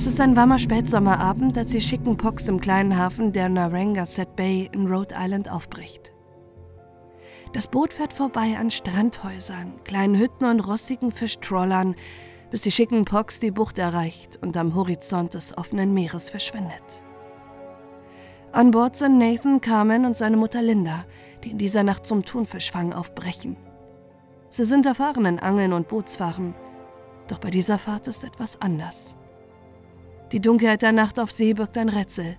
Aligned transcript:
Es 0.00 0.06
ist 0.06 0.18
ein 0.18 0.34
warmer 0.34 0.58
Spätsommerabend, 0.58 1.58
als 1.58 1.72
die 1.72 1.80
schicken 1.82 2.16
Pox 2.16 2.48
im 2.48 2.58
kleinen 2.58 2.96
Hafen 2.96 3.34
der 3.34 3.50
Narragansett 3.50 4.34
Bay 4.34 4.70
in 4.72 4.86
Rhode 4.86 5.14
Island 5.14 5.50
aufbricht. 5.50 6.14
Das 7.52 7.68
Boot 7.68 7.92
fährt 7.92 8.14
vorbei 8.14 8.56
an 8.58 8.70
Strandhäusern, 8.70 9.74
kleinen 9.84 10.18
Hütten 10.18 10.46
und 10.46 10.60
rostigen 10.60 11.10
Fischtrawlern, 11.10 11.96
bis 12.50 12.62
die 12.62 12.70
schicken 12.70 13.04
Pox 13.04 13.40
die 13.40 13.50
Bucht 13.50 13.78
erreicht 13.78 14.38
und 14.40 14.56
am 14.56 14.74
Horizont 14.74 15.34
des 15.34 15.58
offenen 15.58 15.92
Meeres 15.92 16.30
verschwindet. 16.30 17.02
An 18.52 18.70
Bord 18.70 18.96
sind 18.96 19.18
Nathan, 19.18 19.60
Carmen 19.60 20.06
und 20.06 20.16
seine 20.16 20.38
Mutter 20.38 20.62
Linda, 20.62 21.04
die 21.44 21.50
in 21.50 21.58
dieser 21.58 21.82
Nacht 21.82 22.06
zum 22.06 22.24
Thunfischfang 22.24 22.94
aufbrechen. 22.94 23.58
Sie 24.48 24.64
sind 24.64 24.86
erfahren 24.86 25.26
in 25.26 25.38
Angeln 25.40 25.74
und 25.74 25.88
Bootsfahren, 25.88 26.54
doch 27.28 27.38
bei 27.38 27.50
dieser 27.50 27.76
Fahrt 27.76 28.08
ist 28.08 28.24
etwas 28.24 28.62
anders. 28.62 29.14
Die 30.32 30.40
Dunkelheit 30.40 30.82
der 30.82 30.92
Nacht 30.92 31.18
auf 31.18 31.32
See 31.32 31.54
birgt 31.54 31.76
ein 31.76 31.88
Rätsel. 31.88 32.36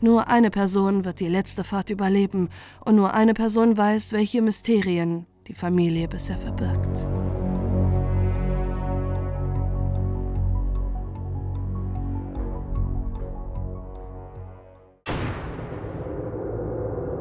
Nur 0.00 0.28
eine 0.28 0.50
Person 0.50 1.04
wird 1.04 1.20
die 1.20 1.28
letzte 1.28 1.64
Fahrt 1.64 1.90
überleben 1.90 2.48
und 2.82 2.96
nur 2.96 3.12
eine 3.12 3.34
Person 3.34 3.76
weiß, 3.76 4.14
welche 4.14 4.40
Mysterien 4.40 5.26
die 5.46 5.52
Familie 5.52 6.08
bisher 6.08 6.38
verbirgt. 6.38 7.06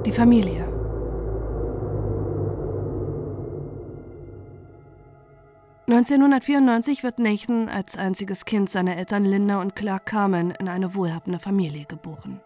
Die 0.06 0.12
Familie. 0.14 0.69
...1994 6.00 7.04
wird 7.04 7.20
Nathan 7.20 7.68
als 7.68 7.98
einziges 7.98 8.46
Kind 8.46 8.70
seiner 8.70 8.96
Eltern 8.96 9.26
Linda 9.26 9.60
und 9.60 9.76
Clark 9.76 10.06
Carmen 10.06 10.52
in 10.52 10.70
eine 10.70 10.96
wohlhabende 10.96 11.40
Familie 11.40 11.84
geboren. 11.84 12.40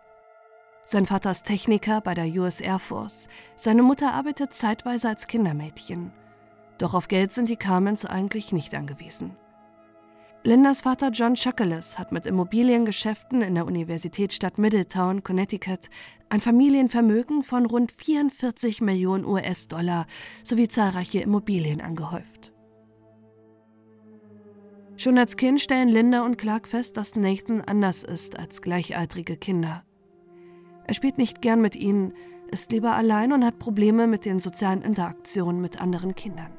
Sein 0.86 1.06
Vater 1.06 1.30
ist 1.30 1.46
Techniker 1.46 2.02
bei 2.02 2.16
der 2.16 2.26
US 2.26 2.62
Air 2.62 2.80
Force, 2.80 3.28
seine 3.56 3.84
Mutter 3.84 4.12
arbeitet 4.12 4.54
zeitweise 4.54 5.08
als 5.08 5.28
Kindermädchen. 5.28 6.12
Doch 6.80 6.96
auf 6.96 7.08
Geld 7.08 7.31
sind 7.31 7.48
die 7.48 7.56
Carmens 7.56 8.06
eigentlich 8.06 8.54
nicht 8.54 8.74
angewiesen. 8.74 9.38
Lindas 10.42 10.81
Vater 10.81 11.12
John 11.12 11.36
Chuckeles 11.36 12.00
hat 12.00 12.12
mit 12.12 12.26
Immobiliengeschäften 12.26 13.44
in 13.44 13.54
der 13.54 13.68
Universitätsstadt 13.68 14.58
Middletown, 14.58 15.24
Connecticut, 15.24 15.92
ein 16.30 16.42
Familienvermögen 16.42 17.44
von 17.44 17.68
rund 17.68 17.92
44 17.92 18.81
Millionen 18.81 19.26
US-Dollar 19.26 20.08
sowie 20.44 20.68
zahlreiche 20.68 21.20
Immobilien 21.20 21.81
angehäuft. 21.81 22.53
Schon 24.96 25.18
als 25.18 25.38
Kind 25.38 25.60
stellen 25.60 25.90
Linda 25.90 26.24
und 26.24 26.38
Clark 26.38 26.68
fest, 26.68 26.98
dass 26.98 27.16
Nathan 27.16 27.62
anders 27.62 28.04
ist 28.04 28.38
als 28.38 28.62
gleichaltrige 28.62 29.38
Kinder. 29.38 29.84
Er 30.86 30.94
spielt 30.94 31.18
nicht 31.18 31.42
gern 31.42 31.62
mit 31.62 31.76
ihnen, 31.76 32.14
ist 32.52 32.72
lieber 32.72 32.96
allein 32.96 33.34
und 33.34 33.44
hat 33.44 33.58
Probleme 33.58 34.06
mit 34.06 34.26
den 34.26 34.40
sozialen 34.40 34.82
Interaktionen 34.82 35.62
mit 35.62 35.82
anderen 35.82 36.14
Kindern. 36.14 36.52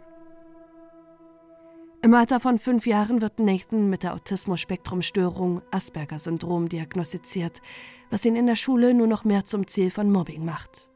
Im 2.02 2.12
Alter 2.12 2.38
von 2.38 2.58
fünf 2.58 2.86
Jahren 2.86 3.22
wird 3.22 3.38
Nathan 3.38 3.88
mit 3.88 4.02
der 4.02 4.12
Autismus-Spektrum-Störung 4.14 5.62
Asperger-Syndrom 5.70 6.68
diagnostiziert, 6.68 7.62
was 8.10 8.26
ihn 8.26 8.36
in 8.36 8.46
der 8.46 8.56
Schule 8.56 8.92
nur 8.92 9.06
noch 9.06 9.24
mehr 9.24 9.44
zum 9.46 9.66
Ziel 9.66 9.90
von 9.90 10.10
Mobbing 10.10 10.44
macht. 10.44 10.90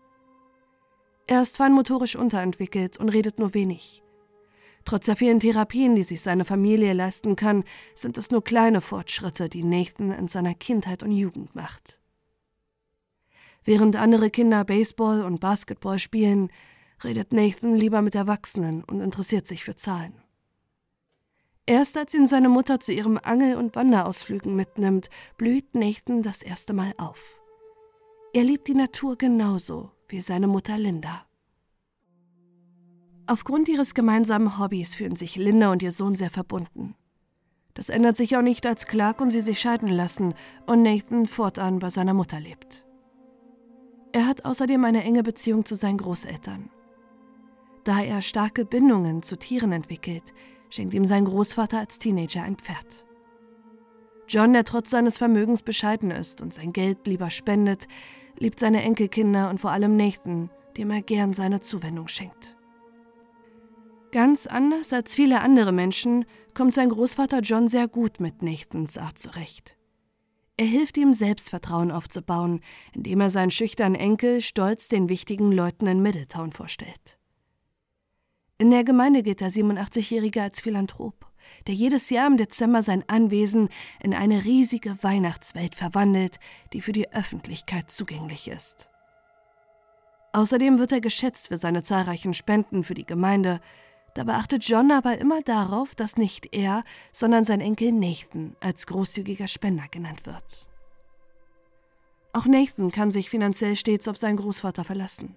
Er 1.27 1.41
ist 1.41 1.56
feinmotorisch 1.56 2.16
unterentwickelt 2.16 2.98
und 2.98 3.09
redet 3.09 3.39
nur 3.39 3.55
wenig. 3.55 4.03
Trotz 4.89 5.05
der 5.05 5.17
vielen 5.17 5.39
Therapien, 5.39 5.97
die 5.97 6.03
sich 6.03 6.22
seine 6.22 6.47
Familie 6.47 6.94
leisten 6.94 7.36
kann, 7.36 7.64
sind 7.94 8.17
es 8.17 8.31
nur 8.31 8.42
kleine 8.42 8.81
Fortschritte, 8.81 9.50
die 9.50 9.62
Nathan 9.62 10.12
in 10.12 10.28
seiner 10.28 10.55
Kindheit 10.55 11.03
und 11.03 11.12
Jugend 11.12 11.55
macht. 11.55 12.00
Während 13.65 13.97
andere 13.97 14.31
Kinder 14.31 14.65
Baseball 14.65 15.27
und 15.27 15.41
Basketball 15.41 15.98
spielen, 15.98 16.48
redet 17.04 17.34
Nathan 17.34 17.75
lieber 17.75 18.00
mit 18.00 18.15
Erwachsenen 18.15 18.82
und 18.82 19.03
interessiert 19.03 19.47
sich 19.47 19.62
für 19.62 19.77
Zahlen. 19.77 20.15
Erst 21.66 21.98
als 21.98 22.15
ihn 22.15 22.27
seine 22.27 22.48
Mutter 22.48 22.81
zu 22.81 22.91
ihrem 22.91 23.21
Angel- 23.22 23.59
und 23.59 23.77
Wanderausflügen 23.77 24.56
mitnimmt, 24.56 25.10
blüht 25.37 25.75
Nathan 25.75 26.22
das 26.22 26.41
erste 26.43 26.72
Mal 26.72 26.94
auf. 26.97 27.38
Er 28.32 28.44
liebt 28.44 28.66
die 28.69 28.75
Natur 28.75 29.19
genauso 29.19 29.91
wie 30.09 30.22
seine 30.22 30.47
Mutter 30.47 30.78
Linda. 30.78 31.28
Aufgrund 33.31 33.69
ihres 33.69 33.93
gemeinsamen 33.93 34.59
Hobbys 34.59 34.94
fühlen 34.94 35.15
sich 35.15 35.37
Linda 35.37 35.71
und 35.71 35.83
ihr 35.83 35.91
Sohn 35.91 36.15
sehr 36.15 36.31
verbunden. 36.31 36.94
Das 37.75 37.91
ändert 37.91 38.16
sich 38.16 38.39
auch 38.39 38.43
nicht, 38.43 38.65
als 38.65 38.87
Clark 38.87 39.21
und 39.21 39.31
sie 39.31 39.43
sich 39.43 39.61
scheiden 39.61 39.89
lassen 39.89 40.33
und 40.66 40.81
Nathan 40.81 41.27
fortan 41.27 41.78
bei 41.78 41.91
seiner 41.91 42.15
Mutter 42.15 42.41
lebt. 42.41 42.87
Er 44.12 44.27
hat 44.27 44.47
außerdem 44.47 44.83
eine 44.83 45.05
enge 45.05 45.22
Beziehung 45.22 45.66
zu 45.66 45.75
seinen 45.75 45.99
Großeltern. 45.99 46.71
Da 47.84 48.00
er 48.00 48.22
starke 48.22 48.65
Bindungen 48.65 49.22
zu 49.22 49.37
Tieren 49.37 49.72
entwickelt, 49.72 50.33
schenkt 50.71 50.95
ihm 50.95 51.05
sein 51.05 51.27
Großvater 51.27 51.81
als 51.81 51.99
Teenager 51.99 52.43
ein 52.43 52.56
Pferd. 52.56 53.05
John, 54.27 54.55
der 54.55 54.65
trotz 54.65 54.89
seines 54.89 55.19
Vermögens 55.19 55.62
bescheiden 55.62 56.10
ist 56.10 56.41
und 56.41 56.55
sein 56.55 56.72
Geld 56.72 57.06
lieber 57.06 57.28
spendet, 57.28 57.89
liebt 58.39 58.59
seine 58.59 58.83
Enkelkinder 58.83 59.50
und 59.50 59.60
vor 59.60 59.71
allem 59.71 59.97
Nathan, 59.97 60.49
dem 60.78 60.91
er 60.91 61.03
gern 61.03 61.34
seine 61.34 61.60
Zuwendung 61.60 62.09
schenkt. 62.09 62.57
Ganz 64.10 64.46
anders 64.46 64.92
als 64.94 65.14
viele 65.14 65.41
andere 65.41 65.72
Menschen 65.72 66.24
kommt 66.54 66.72
sein 66.72 66.88
Großvater 66.88 67.41
John 67.41 67.69
sehr 67.69 67.88
gut 67.88 68.20
mit 68.20 68.42
Nathans 68.42 68.96
Art 68.96 69.19
zurecht. 69.19 69.76
Er 70.56 70.66
hilft 70.66 70.96
ihm, 70.96 71.12
Selbstvertrauen 71.12 71.92
aufzubauen, 71.92 72.60
indem 72.94 73.20
er 73.20 73.30
seinen 73.30 73.50
schüchternen 73.50 74.00
Enkel 74.00 74.41
stolz 74.41 74.88
den 74.88 75.08
wichtigen 75.08 75.52
Leuten 75.52 75.86
in 75.86 76.00
Middletown 76.00 76.52
vorstellt. 76.52 77.18
In 78.56 78.70
der 78.70 78.82
Gemeinde 78.82 79.22
gilt 79.22 79.41
der 79.41 79.50
87-Jährige 79.50 80.42
als 80.42 80.60
Philanthrop, 80.60 81.26
der 81.66 81.74
jedes 81.74 82.10
Jahr 82.10 82.26
im 82.26 82.36
Dezember 82.38 82.82
sein 82.82 83.04
Anwesen 83.06 83.68
in 84.02 84.14
eine 84.14 84.44
riesige 84.44 85.00
Weihnachtswelt 85.04 85.76
verwandelt, 85.76 86.41
die 86.72 86.80
für 86.80 86.92
die 86.92 87.12
Öffentlichkeit 87.12 87.92
zugänglich 87.92 88.48
ist. 88.48 88.91
Außerdem 90.32 90.78
wird 90.78 90.92
er 90.92 91.00
geschätzt 91.00 91.48
für 91.48 91.56
seine 91.56 91.82
zahlreichen 91.82 92.34
Spenden 92.34 92.82
für 92.84 92.94
die 92.94 93.06
Gemeinde. 93.06 93.60
Dabei 94.18 94.34
achtet 94.34 94.64
John 94.68 94.90
aber 94.90 95.20
immer 95.20 95.42
darauf, 95.42 95.94
dass 95.94 96.16
nicht 96.16 96.52
er, 96.52 96.82
sondern 97.12 97.44
sein 97.44 97.60
Enkel 97.60 97.92
Nathan 97.92 98.56
als 98.58 98.88
großzügiger 98.88 99.46
Spender 99.46 99.84
genannt 99.92 100.26
wird. 100.26 100.68
Auch 102.32 102.46
Nathan 102.46 102.90
kann 102.90 103.12
sich 103.12 103.30
finanziell 103.30 103.76
stets 103.76 104.08
auf 104.08 104.16
seinen 104.16 104.38
Großvater 104.38 104.82
verlassen. 104.82 105.36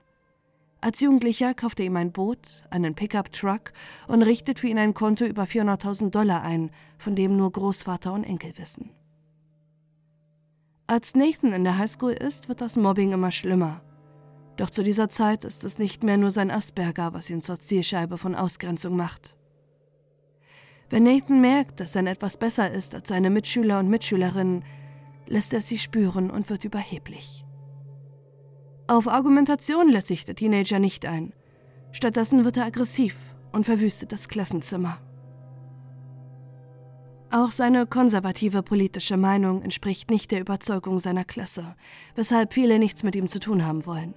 Als 0.82 1.00
Jugendlicher 1.00 1.54
kauft 1.54 1.80
er 1.80 1.86
ihm 1.86 1.96
ein 1.96 2.12
Boot, 2.12 2.66
einen 2.72 2.96
Pickup-Truck 2.96 3.72
und 4.08 4.24
richtet 4.24 4.58
für 4.58 4.68
ihn 4.68 4.80
ein 4.80 4.96
Konto 4.96 5.26
über 5.26 5.44
400.000 5.44 6.10
Dollar 6.10 6.42
ein, 6.42 6.72
von 6.98 7.16
dem 7.16 7.38
nur 7.38 7.52
Großvater 7.52 8.12
und 8.12 8.24
Enkel 8.24 8.58
wissen. 8.58 8.90
Als 10.88 11.14
Nathan 11.14 11.54
in 11.54 11.66
der 11.66 11.78
Highschool 11.78 12.14
ist, 12.14 12.50
wird 12.50 12.62
das 12.62 12.78
Mobbing 12.78 13.12
immer 13.12 13.30
schlimmer. 13.30 13.84
Doch 14.62 14.70
zu 14.70 14.84
dieser 14.84 15.10
Zeit 15.10 15.44
ist 15.44 15.66
es 15.66 15.80
nicht 15.80 16.04
mehr 16.04 16.18
nur 16.18 16.30
sein 16.30 16.52
Asperger, 16.52 17.16
was 17.16 17.32
ihn 17.32 17.42
zur 17.42 17.60
Zielscheibe 17.60 18.20
von 18.20 18.36
Ausgrenzung 18.36 18.96
macht. 18.96 19.36
Wenn 20.88 21.02
Nathan 21.02 21.42
merkt, 21.42 21.80
dass 21.80 21.96
er 21.96 22.06
etwas 22.06 22.38
besser 22.38 22.70
ist 22.70 22.94
als 22.94 23.10
seine 23.10 23.32
Mitschüler 23.32 23.80
und 23.80 23.90
Mitschülerinnen, 23.90 24.64
lässt 25.26 25.56
er 25.56 25.62
sie 25.62 25.80
spüren 25.80 26.30
und 26.30 26.52
wird 26.52 26.64
überheblich. 26.64 27.44
Auf 28.86 29.08
Argumentation 29.08 29.90
lässt 29.90 30.10
sich 30.10 30.26
der 30.26 30.36
Teenager 30.36 30.78
nicht 30.78 31.08
ein. 31.08 31.34
Stattdessen 31.92 32.46
wird 32.46 32.58
er 32.58 32.66
aggressiv 32.66 33.18
und 33.52 33.66
verwüstet 33.66 34.12
das 34.12 34.28
Klassenzimmer. 34.28 35.00
Auch 37.32 37.50
seine 37.50 37.88
konservative 37.88 38.62
politische 38.62 39.18
Meinung 39.18 39.64
entspricht 39.64 40.12
nicht 40.12 40.30
der 40.30 40.42
Überzeugung 40.42 41.00
seiner 41.00 41.26
Klasse, 41.26 41.76
weshalb 42.14 42.54
viele 42.54 42.78
nichts 42.78 43.02
mit 43.02 43.16
ihm 43.16 43.28
zu 43.28 43.40
tun 43.40 43.66
haben 43.66 43.88
wollen. 43.88 44.14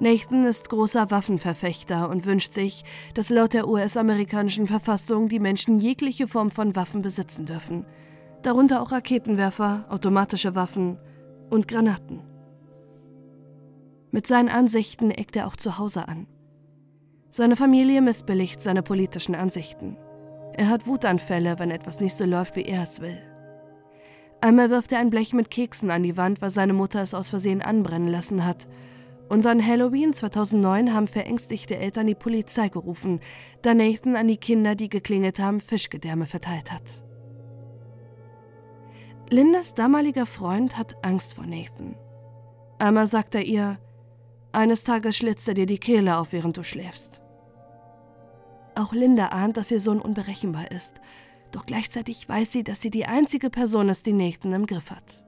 Nathan 0.00 0.44
ist 0.44 0.68
großer 0.68 1.10
Waffenverfechter 1.10 2.08
und 2.08 2.26
wünscht 2.26 2.52
sich, 2.52 2.82
dass 3.14 3.30
laut 3.30 3.52
der 3.52 3.68
US-amerikanischen 3.68 4.66
Verfassung 4.66 5.28
die 5.28 5.38
Menschen 5.38 5.78
jegliche 5.78 6.26
Form 6.26 6.50
von 6.50 6.74
Waffen 6.74 7.02
besitzen 7.02 7.46
dürfen, 7.46 7.86
darunter 8.42 8.82
auch 8.82 8.90
Raketenwerfer, 8.90 9.86
automatische 9.88 10.54
Waffen 10.54 10.98
und 11.50 11.68
Granaten. 11.68 12.20
Mit 14.10 14.26
seinen 14.26 14.48
Ansichten 14.48 15.10
eckt 15.10 15.36
er 15.36 15.46
auch 15.46 15.56
zu 15.56 15.78
Hause 15.78 16.08
an. 16.08 16.26
Seine 17.30 17.56
Familie 17.56 18.02
missbilligt 18.02 18.60
seine 18.60 18.82
politischen 18.82 19.34
Ansichten. 19.34 19.96
Er 20.54 20.68
hat 20.68 20.86
Wutanfälle, 20.86 21.58
wenn 21.58 21.70
etwas 21.70 22.00
nicht 22.00 22.14
so 22.14 22.26
läuft, 22.26 22.56
wie 22.56 22.64
er 22.64 22.82
es 22.82 23.00
will. 23.00 23.18
Einmal 24.42 24.68
wirft 24.68 24.92
er 24.92 24.98
ein 24.98 25.08
Blech 25.08 25.32
mit 25.32 25.50
Keksen 25.50 25.90
an 25.90 26.02
die 26.02 26.16
Wand, 26.16 26.42
weil 26.42 26.50
seine 26.50 26.74
Mutter 26.74 27.00
es 27.00 27.14
aus 27.14 27.30
Versehen 27.30 27.62
anbrennen 27.62 28.08
lassen 28.08 28.44
hat. 28.44 28.68
An 29.32 29.66
Halloween 29.66 30.12
2009 30.12 30.92
haben 30.92 31.08
verängstigte 31.08 31.78
Eltern 31.78 32.06
die 32.06 32.14
Polizei 32.14 32.68
gerufen, 32.68 33.20
da 33.62 33.72
Nathan 33.72 34.14
an 34.14 34.28
die 34.28 34.36
Kinder, 34.36 34.74
die 34.74 34.90
geklingelt 34.90 35.38
haben, 35.38 35.60
Fischgedärme 35.60 36.26
verteilt 36.26 36.70
hat. 36.70 37.02
Lindas 39.30 39.72
damaliger 39.72 40.26
Freund 40.26 40.76
hat 40.76 41.02
Angst 41.02 41.34
vor 41.34 41.46
Nathan. 41.46 41.96
Einmal 42.78 43.06
sagt 43.06 43.34
er 43.34 43.42
ihr, 43.42 43.78
eines 44.52 44.84
Tages 44.84 45.16
schlitzt 45.16 45.48
er 45.48 45.54
dir 45.54 45.64
die 45.64 45.78
Kehle 45.78 46.18
auf, 46.18 46.32
während 46.32 46.58
du 46.58 46.62
schläfst. 46.62 47.22
Auch 48.74 48.92
Linda 48.92 49.28
ahnt, 49.28 49.56
dass 49.56 49.70
ihr 49.70 49.80
Sohn 49.80 50.02
unberechenbar 50.02 50.70
ist, 50.70 51.00
doch 51.52 51.64
gleichzeitig 51.64 52.28
weiß 52.28 52.52
sie, 52.52 52.64
dass 52.64 52.82
sie 52.82 52.90
die 52.90 53.06
einzige 53.06 53.48
Person 53.48 53.88
ist, 53.88 54.04
die 54.04 54.12
Nathan 54.12 54.52
im 54.52 54.66
Griff 54.66 54.90
hat. 54.90 55.24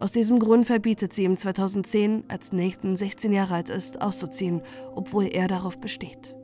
Aus 0.00 0.12
diesem 0.12 0.38
Grund 0.38 0.66
verbietet 0.66 1.12
sie 1.12 1.24
ihm 1.24 1.36
2010, 1.36 2.24
als 2.28 2.52
Nathan 2.52 2.96
16 2.96 3.34
Jahre 3.34 3.54
alt 3.54 3.68
ist, 3.68 4.00
auszuziehen, 4.00 4.62
obwohl 4.94 5.26
er 5.26 5.46
darauf 5.46 5.78
besteht. 5.78 6.34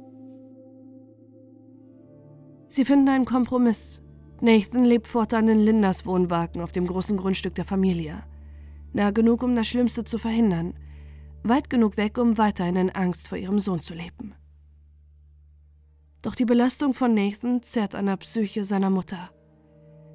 Sie 2.69 2.85
finden 2.85 3.09
einen 3.09 3.25
Kompromiss. 3.25 4.03
Nathan 4.43 4.85
lebt 4.85 5.07
fortan 5.07 5.49
in 5.49 5.61
Lindas 5.61 6.05
Wohnwagen 6.05 6.61
auf 6.61 6.73
dem 6.73 6.87
großen 6.87 7.17
Grundstück 7.17 7.55
der 7.55 7.65
Familie. 7.65 8.25
Nah 8.93 9.11
genug, 9.11 9.43
um 9.43 9.57
das 9.57 9.69
Schlimmste 9.69 10.05
zu 10.05 10.19
verhindern, 10.19 10.75
weit 11.43 11.71
genug 11.71 11.97
weg, 11.97 12.19
um 12.19 12.37
weiterhin 12.37 12.77
in 12.77 12.91
Angst 12.91 13.29
vor 13.29 13.39
ihrem 13.39 13.59
Sohn 13.59 13.81
zu 13.81 13.95
leben. 13.95 14.35
Doch 16.21 16.35
die 16.35 16.45
Belastung 16.45 16.93
von 16.93 17.15
Nathan 17.15 17.63
zerrt 17.63 17.95
an 17.95 18.07
der 18.07 18.19
Psyche 18.19 18.65
seiner 18.65 18.91
Mutter. 18.91 19.31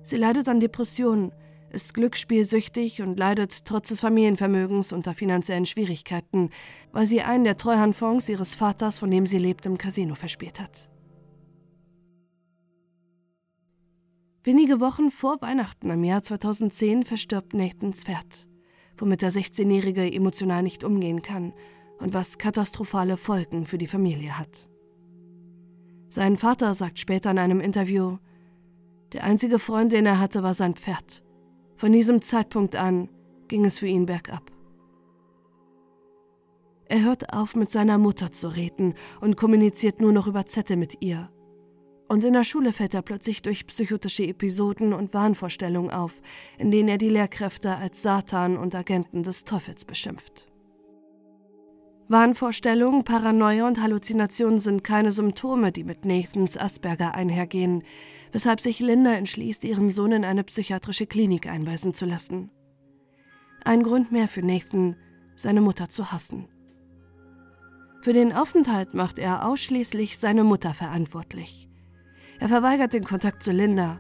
Sie 0.04 0.18
leidet 0.18 0.48
an 0.48 0.60
Depressionen, 0.60 1.32
ist 1.72 1.94
glücksspielsüchtig 1.94 3.02
und 3.02 3.18
leidet 3.18 3.66
trotz 3.66 3.90
des 3.90 4.00
Familienvermögens 4.00 4.94
unter 4.94 5.14
finanziellen 5.14 5.66
Schwierigkeiten, 5.66 6.50
weil 6.92 7.06
sie 7.06 7.22
einen 7.22 7.44
der 7.44 7.58
Treuhandfonds 7.58 8.30
ihres 8.30 8.56
Vaters, 8.56 9.00
von 9.00 9.10
dem 9.10 9.26
sie 9.26 9.38
lebt, 9.38 9.66
im 9.66 9.78
Casino 9.78 10.16
verspielt 10.16 10.60
hat. 10.60 10.90
Wenige 14.44 14.80
Wochen 14.80 15.12
vor 15.12 15.40
Weihnachten 15.42 15.90
im 15.92 16.04
Jahr 16.04 16.24
2010 16.24 17.04
verstirbt 17.04 17.54
Nathans 17.54 18.04
Pferd, 18.04 18.48
womit 18.98 19.22
der 19.22 19.32
16-Jährige 19.32 20.12
emotional 20.12 20.64
nicht 20.64 20.84
umgehen 20.84 21.22
kann 21.22 21.54
und 22.00 22.14
was 22.14 22.40
katastrophale 22.40 23.18
Folgen 23.18 23.66
für 23.66 23.78
die 23.78 23.88
Familie 23.88 24.38
hat. 24.38 24.68
Sein 26.10 26.36
Vater 26.36 26.74
sagt 26.74 27.00
später 27.00 27.32
in 27.32 27.38
einem 27.38 27.62
Interview, 27.62 28.18
der 29.14 29.24
einzige 29.24 29.60
Freund, 29.60 29.92
den 29.92 30.06
er 30.06 30.20
hatte, 30.20 30.42
war 30.42 30.54
sein 30.54 30.74
Pferd. 30.74 31.24
Von 31.82 31.94
diesem 31.94 32.22
Zeitpunkt 32.22 32.76
an 32.76 33.10
ging 33.48 33.66
es 33.66 33.80
für 33.80 33.88
ihn 33.88 34.06
bergab. 34.06 34.52
Er 36.88 37.02
hört 37.02 37.34
auf, 37.34 37.56
mit 37.56 37.72
seiner 37.72 37.98
Mutter 37.98 38.32
zu 38.32 38.50
reden 38.50 38.94
und 39.20 39.36
kommuniziert 39.36 40.00
nur 40.00 40.12
noch 40.12 40.28
über 40.28 40.46
Zettel 40.46 40.78
mit 40.78 41.02
ihr. 41.02 41.32
Und 42.08 42.24
in 42.24 42.34
der 42.34 42.44
Schule 42.44 42.72
fällt 42.72 42.94
er 42.94 43.02
plötzlich 43.02 43.42
durch 43.42 43.66
psychotische 43.66 44.28
Episoden 44.28 44.94
und 44.94 45.16
Wahnvorstellungen 45.16 45.90
auf, 45.90 46.22
in 46.60 46.70
denen 46.70 46.88
er 46.88 47.00
die 47.00 47.10
Lehrkräfte 47.10 47.76
als 47.76 48.04
Satan 48.04 48.58
und 48.58 48.76
Agenten 48.76 49.24
des 49.24 49.44
Teufels 49.44 49.84
beschimpft. 49.84 50.52
Wahnvorstellungen, 52.10 53.06
Paranoia 53.06 53.66
und 53.66 53.82
Halluzinationen 53.82 54.60
sind 54.60 54.84
keine 54.84 55.12
Symptome, 55.12 55.72
die 55.72 55.86
mit 55.86 56.06
Nathans 56.06 56.58
Asperger 56.58 57.16
einhergehen, 57.16 57.84
weshalb 58.32 58.62
sich 58.62 58.80
Linda 58.80 59.14
entschließt, 59.14 59.64
ihren 59.64 59.90
Sohn 59.90 60.12
in 60.12 60.26
eine 60.26 60.44
psychiatrische 60.44 61.08
Klinik 61.08 61.48
einweisen 61.48 61.94
zu 61.94 62.06
lassen. 62.06 62.52
Ein 63.64 63.84
Grund 63.84 64.12
mehr 64.12 64.28
für 64.28 64.42
Nathan, 64.42 64.96
seine 65.36 65.62
Mutter 65.62 65.90
zu 65.90 66.12
hassen. 66.12 66.48
Für 68.02 68.14
den 68.14 68.34
Aufenthalt 68.34 68.94
macht 68.94 69.20
er 69.20 69.46
ausschließlich 69.46 70.18
seine 70.18 70.44
Mutter 70.44 70.74
verantwortlich. 70.74 71.70
Er 72.40 72.50
verweigert 72.50 72.94
den 72.94 73.04
Kontakt 73.04 73.44
zu 73.44 73.52
Linda. 73.52 74.00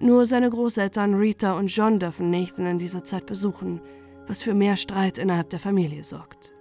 Nur 0.00 0.26
seine 0.26 0.50
Großeltern 0.50 1.14
Rita 1.14 1.56
und 1.56 1.68
John 1.68 2.00
dürfen 2.00 2.30
Nathan 2.30 2.66
in 2.66 2.78
dieser 2.78 3.04
Zeit 3.04 3.26
besuchen, 3.26 3.80
was 4.26 4.42
für 4.42 4.54
mehr 4.54 4.76
Streit 4.76 5.18
innerhalb 5.18 5.50
der 5.50 5.60
Familie 5.60 6.02
sorgt. 6.02 6.52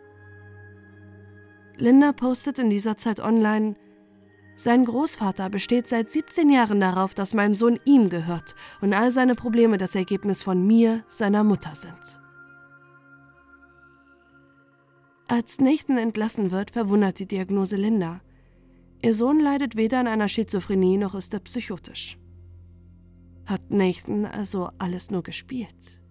Linda 1.78 2.12
postet 2.12 2.60
in 2.60 2.70
dieser 2.70 2.98
Zeit 2.98 3.20
online, 3.20 3.76
sein 4.60 4.84
Großvater 4.84 5.50
besteht 5.50 5.88
seit 5.88 6.10
17 6.10 6.50
Jahren 6.50 6.82
darauf, 6.82 7.14
dass 7.14 7.34
mein 7.34 7.54
Sohn 7.54 7.80
ihm 7.86 8.10
gehört 8.10 8.56
und 8.82 8.94
all 8.94 9.10
seine 9.10 9.36
Probleme 9.36 9.78
das 9.78 9.96
Ergebnis 9.96 10.44
von 10.44 10.68
mir, 10.68 11.06
seiner 11.08 11.46
Mutter 11.46 11.76
sind. 11.76 12.20
Als 15.30 15.62
Nathan 15.62 15.98
entlassen 15.98 16.52
wird, 16.52 16.72
verwundert 16.72 17.20
die 17.20 17.26
Diagnose 17.26 17.78
Linda. 17.78 18.20
Ihr 19.02 19.14
Sohn 19.14 19.40
leidet 19.40 19.78
weder 19.78 20.02
an 20.02 20.08
einer 20.08 20.28
Schizophrenie 20.28 20.98
noch 20.98 21.16
ist 21.16 21.34
er 21.34 21.40
psychotisch. 21.40 22.18
Hat 23.46 23.62
Nathan 23.70 24.26
also 24.26 24.72
alles 24.78 25.10
nur 25.10 25.24
gespielt? 25.24 26.02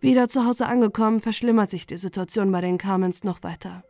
Wieder 0.00 0.30
zu 0.30 0.46
Hause 0.46 0.66
angekommen, 0.66 1.20
verschlimmert 1.20 1.68
sich 1.68 1.86
die 1.86 1.98
Situation 1.98 2.50
bei 2.50 2.62
den 2.62 2.78
Carmens 2.78 3.24
noch 3.24 3.42
weiter. 3.42 3.84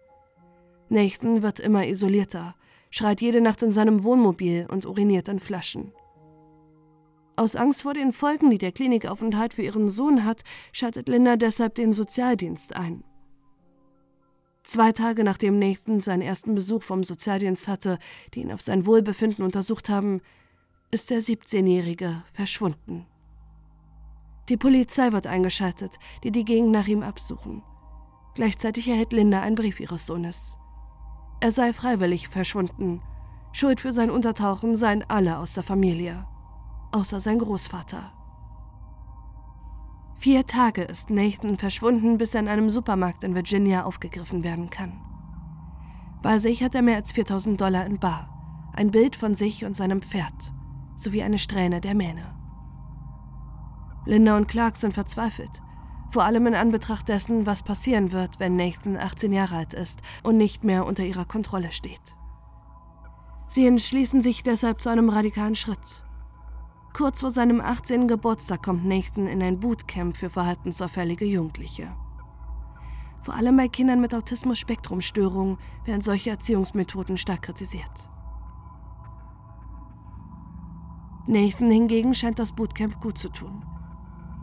Nathan 0.88 1.42
wird 1.42 1.60
immer 1.60 1.86
isolierter, 1.86 2.54
schreit 2.90 3.20
jede 3.20 3.40
Nacht 3.40 3.62
in 3.62 3.72
seinem 3.72 4.04
Wohnmobil 4.04 4.66
und 4.70 4.86
uriniert 4.86 5.28
in 5.28 5.40
Flaschen. 5.40 5.92
Aus 7.36 7.54
Angst 7.54 7.82
vor 7.82 7.92
den 7.92 8.12
Folgen, 8.12 8.50
die 8.50 8.58
der 8.58 8.72
Klinikaufenthalt 8.72 9.54
für 9.54 9.62
ihren 9.62 9.90
Sohn 9.90 10.24
hat, 10.24 10.42
schaltet 10.72 11.08
Linda 11.08 11.36
deshalb 11.36 11.74
den 11.74 11.92
Sozialdienst 11.92 12.74
ein. 12.74 13.04
Zwei 14.62 14.92
Tage 14.92 15.22
nachdem 15.22 15.58
Nathan 15.58 16.00
seinen 16.00 16.22
ersten 16.22 16.54
Besuch 16.54 16.82
vom 16.82 17.04
Sozialdienst 17.04 17.68
hatte, 17.68 17.98
die 18.34 18.40
ihn 18.40 18.52
auf 18.52 18.62
sein 18.62 18.86
Wohlbefinden 18.86 19.44
untersucht 19.44 19.88
haben, 19.88 20.22
ist 20.90 21.10
der 21.10 21.20
17-Jährige 21.20 22.22
verschwunden. 22.32 23.06
Die 24.48 24.56
Polizei 24.56 25.12
wird 25.12 25.26
eingeschaltet, 25.26 25.98
die 26.24 26.30
die 26.30 26.44
Gegend 26.44 26.70
nach 26.70 26.86
ihm 26.86 27.02
absuchen. 27.02 27.62
Gleichzeitig 28.34 28.88
erhält 28.88 29.12
Linda 29.12 29.40
einen 29.40 29.56
Brief 29.56 29.78
ihres 29.78 30.06
Sohnes. 30.06 30.56
Er 31.40 31.52
sei 31.52 31.72
freiwillig 31.72 32.28
verschwunden. 32.28 33.02
Schuld 33.52 33.80
für 33.80 33.92
sein 33.92 34.10
Untertauchen 34.10 34.76
seien 34.76 35.04
alle 35.08 35.38
aus 35.38 35.54
der 35.54 35.62
Familie, 35.62 36.26
außer 36.92 37.20
sein 37.20 37.38
Großvater. 37.38 38.12
Vier 40.18 40.46
Tage 40.46 40.82
ist 40.82 41.10
Nathan 41.10 41.56
verschwunden, 41.56 42.16
bis 42.16 42.34
er 42.34 42.40
in 42.40 42.48
einem 42.48 42.70
Supermarkt 42.70 43.22
in 43.22 43.34
Virginia 43.34 43.84
aufgegriffen 43.84 44.44
werden 44.44 44.70
kann. 44.70 45.00
Bei 46.22 46.38
sich 46.38 46.62
hat 46.62 46.74
er 46.74 46.82
mehr 46.82 46.96
als 46.96 47.12
4000 47.12 47.60
Dollar 47.60 47.84
in 47.84 47.98
Bar, 47.98 48.72
ein 48.74 48.90
Bild 48.90 49.14
von 49.16 49.34
sich 49.34 49.64
und 49.64 49.76
seinem 49.76 50.02
Pferd 50.02 50.52
sowie 50.96 51.22
eine 51.22 51.38
Strähne 51.38 51.80
der 51.80 51.94
Mähne. 51.94 52.34
Linda 54.06 54.36
und 54.36 54.48
Clark 54.48 54.76
sind 54.76 54.94
verzweifelt. 54.94 55.62
Vor 56.10 56.24
allem 56.24 56.46
in 56.46 56.54
Anbetracht 56.54 57.08
dessen, 57.08 57.46
was 57.46 57.62
passieren 57.62 58.12
wird, 58.12 58.38
wenn 58.38 58.56
Nathan 58.56 58.96
18 58.96 59.32
Jahre 59.32 59.56
alt 59.56 59.74
ist 59.74 60.02
und 60.22 60.36
nicht 60.36 60.64
mehr 60.64 60.86
unter 60.86 61.04
ihrer 61.04 61.24
Kontrolle 61.24 61.72
steht. 61.72 62.00
Sie 63.48 63.66
entschließen 63.66 64.22
sich 64.22 64.42
deshalb 64.42 64.80
zu 64.80 64.88
einem 64.88 65.08
radikalen 65.08 65.54
Schritt. 65.54 66.04
Kurz 66.92 67.20
vor 67.20 67.30
seinem 67.30 67.60
18. 67.60 68.08
Geburtstag 68.08 68.62
kommt 68.62 68.86
Nathan 68.86 69.26
in 69.26 69.42
ein 69.42 69.60
Bootcamp 69.60 70.16
für 70.16 70.30
verhaltensauffällige 70.30 71.26
Jugendliche. 71.26 71.94
Vor 73.20 73.34
allem 73.34 73.56
bei 73.56 73.68
Kindern 73.68 74.00
mit 74.00 74.14
Autismus-Spektrumstörungen 74.14 75.58
werden 75.84 76.00
solche 76.00 76.30
Erziehungsmethoden 76.30 77.16
stark 77.16 77.42
kritisiert. 77.42 78.10
Nathan 81.26 81.70
hingegen 81.70 82.14
scheint 82.14 82.38
das 82.38 82.52
Bootcamp 82.52 83.00
gut 83.00 83.18
zu 83.18 83.28
tun. 83.28 83.64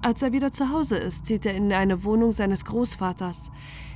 Als 0.04 0.22
er 0.22 0.34
wieder 0.34 0.52
zu 0.52 0.70
Hause 0.70 0.98
ist, 0.98 1.26
zieht 1.28 1.46
er 1.46 1.56
in 1.56 1.72
eine 1.72 2.04
Wohnung 2.04 2.34
seines 2.34 2.66
Großvaters. 2.66 3.52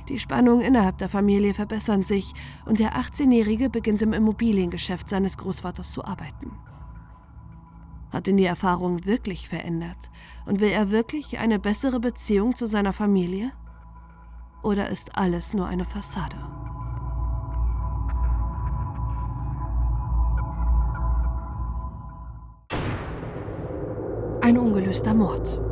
Die 0.08 0.18
Spannungen 0.18 0.62
innerhalb 0.62 0.96
der 0.96 1.10
Familie 1.10 1.52
verbessern 1.52 2.02
sich 2.02 2.32
und 2.64 2.80
der 2.80 2.96
18-Jährige 2.96 3.68
beginnt 3.68 4.00
im 4.00 4.14
Immobiliengeschäft 4.14 5.10
seines 5.10 5.36
Großvaters 5.36 5.92
zu 5.92 6.02
arbeiten. 6.02 6.52
Hat 8.10 8.26
ihn 8.26 8.38
die 8.38 8.46
Erfahrung 8.46 9.04
wirklich 9.04 9.50
verändert 9.50 10.10
und 10.46 10.60
will 10.60 10.70
er 10.70 10.90
wirklich 10.90 11.38
eine 11.38 11.58
bessere 11.58 12.00
Beziehung 12.00 12.54
zu 12.54 12.66
seiner 12.66 12.94
Familie? 12.94 13.52
Oder 14.62 14.88
ist 14.88 15.18
alles 15.18 15.52
nur 15.52 15.66
eine 15.66 15.84
Fassade? 15.84 16.36
Ein 24.40 24.56
ungelöster 24.56 25.12
Mord. 25.12 25.67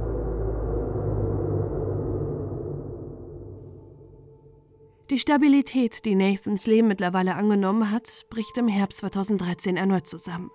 Die 5.08 5.20
Stabilität, 5.20 6.04
die 6.04 6.16
Nathans 6.16 6.66
Leben 6.66 6.88
mittlerweile 6.88 7.36
angenommen 7.36 7.92
hat, 7.92 8.26
bricht 8.28 8.58
im 8.58 8.66
Herbst 8.66 8.98
2013 8.98 9.76
erneut 9.76 10.08
zusammen. 10.08 10.50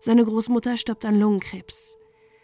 Seine 0.00 0.24
Großmutter 0.24 0.76
stirbt 0.76 1.04
an 1.04 1.20
Lungenkrebs, 1.20 1.96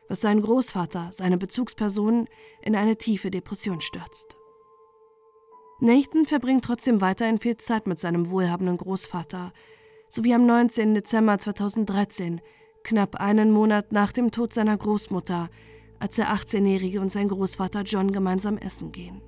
was 0.08 0.20
seinen 0.20 0.40
Großvater, 0.40 1.08
seine 1.10 1.36
Bezugsperson, 1.36 2.28
in 2.62 2.76
eine 2.76 2.96
tiefe 2.96 3.32
Depression 3.32 3.80
stürzt. 3.80 4.36
Nathan 5.80 6.26
verbringt 6.26 6.64
trotzdem 6.64 7.00
weiterhin 7.00 7.38
viel 7.38 7.56
Zeit 7.56 7.88
mit 7.88 7.98
seinem 7.98 8.30
wohlhabenden 8.30 8.76
Großvater, 8.76 9.52
sowie 10.08 10.34
am 10.34 10.46
19. 10.46 10.94
Dezember 10.94 11.38
2013 11.38 12.40
knapp 12.84 13.16
einen 13.16 13.50
Monat 13.50 13.90
nach 13.90 14.12
dem 14.12 14.30
Tod 14.30 14.52
seiner 14.52 14.76
Großmutter, 14.76 15.50
als 15.98 16.16
der 16.16 16.32
18-Jährige 16.32 17.00
und 17.00 17.10
sein 17.10 17.26
Großvater 17.26 17.82
John 17.82 18.12
gemeinsam 18.12 18.58
essen 18.58 18.92
gehen. 18.92 19.22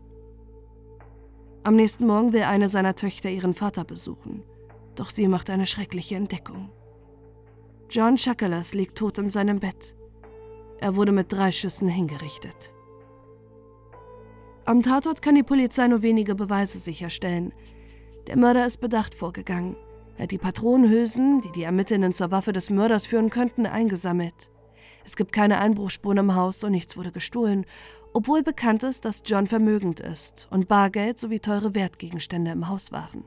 Am 1.65 1.77
nächsten 1.77 2.09
Morgen 2.09 2.33
will 2.33 2.43
eine 2.43 2.69
seiner 2.69 2.97
Töchter 2.97 3.31
ihren 3.31 3.55
Vater 3.55 3.85
besuchen, 3.85 4.43
doch 4.97 5.11
sie 5.11 5.29
macht 5.29 5.49
eine 5.49 5.67
schreckliche 5.67 6.17
Entdeckung. 6.17 6.71
John 7.89 8.17
Chuckalus 8.17 8.75
liegt 8.75 8.99
tot 8.99 9.19
in 9.19 9.31
seinem 9.31 9.61
Bett. 9.61 9.95
Er 10.81 10.97
wurde 10.97 11.13
mit 11.13 11.33
drei 11.33 11.53
Schüssen 11.53 11.87
hingerichtet. 11.87 12.73
Am 14.65 14.83
Tatort 14.83 15.23
kann 15.23 15.37
die 15.37 15.45
Polizei 15.45 15.87
nur 15.87 16.03
wenige 16.03 16.35
Beweise 16.35 16.79
sicherstellen. 16.79 17.53
Der 18.27 18.37
Mörder 18.37 18.67
ist 18.67 18.81
bedacht 18.81 19.15
vorgegangen. 19.15 19.77
Er 20.17 20.25
hat 20.25 20.33
die 20.33 20.39
Patronenhülsen, 20.39 21.43
die 21.43 21.53
die 21.53 21.63
Ermittlerinnen 21.63 22.13
zur 22.13 22.33
Waffe 22.33 22.53
des 22.53 22.71
Mörders 22.71 23.07
führen 23.07 23.31
könnten, 23.31 23.67
eingesammelt. 23.67 24.51
Es 25.05 25.15
gibt 25.15 25.33
keine 25.33 25.59
Einbruchsspuren 25.59 26.19
im 26.19 26.35
Haus 26.35 26.65
und 26.65 26.73
nichts 26.73 26.97
wurde 26.97 27.13
gestohlen, 27.13 27.67
obwohl 28.13 28.43
bekannt 28.43 28.83
ist, 28.83 29.05
dass 29.05 29.23
John 29.25 29.47
vermögend 29.47 30.01
ist 30.01 30.49
und 30.51 30.69
Bargeld 30.69 31.19
sowie 31.19 31.41
teure 31.41 31.75
Wertgegenstände 31.75 32.51
im 32.51 32.69
Haus 32.69 32.93
waren. 32.93 33.25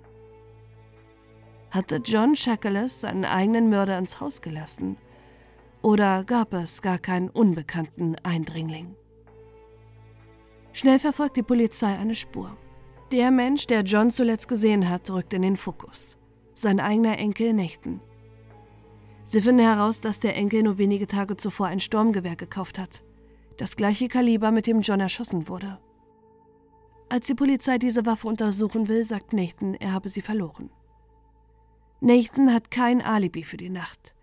Hatte 1.72 1.98
John 1.98 2.36
Shackles 2.36 3.01
seinen 3.01 3.25
eigenen 3.25 3.70
Mörder 3.70 3.98
ins 3.98 4.20
Haus 4.20 4.42
gelassen? 4.42 4.98
Oder 5.82 6.24
gab 6.24 6.54
es 6.54 6.82
gar 6.82 6.98
keinen 6.98 7.30
unbekannten 7.30 8.15
Eindringling? 8.24 8.96
Schnell 10.74 11.00
verfolgt 11.00 11.38
die 11.38 11.44
Polizei 11.44 11.96
eine 11.98 12.15
Spur. 12.15 12.58
Der 13.12 13.32
Mensch, 13.32 13.65
der 13.68 13.84
John 13.84 14.12
zuletzt 14.12 14.48
gesehen 14.50 14.89
hat, 14.89 15.10
rückt 15.10 15.34
in 15.34 15.42
den 15.42 15.58
Fokus. 15.58 16.18
Sein 16.54 16.80
eigener 16.80 17.18
Enkel 17.18 17.54
Nathan. 17.54 18.01
Sie 19.24 19.42
finden 19.42 19.63
heraus, 19.63 20.01
dass 20.01 20.20
der 20.20 20.36
Enkel 20.36 20.63
nur 20.63 20.77
wenige 20.77 21.08
Tage 21.08 21.38
zuvor 21.38 21.68
ein 21.68 21.80
Sturmgewehr 21.80 22.36
gekauft 22.36 22.77
hat. 22.77 23.05
Das 23.58 23.76
gleiche 23.76 24.08
Kaliber, 24.08 24.52
mit 24.52 24.68
dem 24.68 24.82
John 24.82 25.00
erschossen 25.00 25.48
wurde. 25.48 25.80
Als 27.08 27.28
die 27.28 27.36
Polizei 27.36 27.78
diese 27.78 28.06
Waffe 28.06 28.28
untersuchen 28.28 28.88
will, 28.88 29.04
sagt 29.04 29.32
Nathan, 29.32 29.76
er 29.76 29.94
habe 29.94 30.10
sie 30.10 30.22
verloren. 30.22 30.70
Nathan 32.02 32.54
hat 32.54 32.72
kein 32.72 33.02
Alibi 33.02 33.44
für 33.44 33.58
die 33.58 33.70
Nacht. 33.70 34.14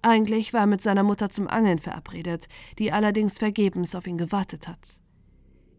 Eigentlich 0.00 0.52
war 0.52 0.60
er 0.60 0.66
mit 0.66 0.80
seiner 0.80 1.02
Mutter 1.02 1.28
zum 1.28 1.48
Angeln 1.48 1.78
verabredet, 1.78 2.46
die 2.78 2.92
allerdings 2.92 3.38
vergebens 3.38 3.94
auf 3.94 4.06
ihn 4.06 4.16
gewartet 4.16 4.68
hat. 4.68 5.00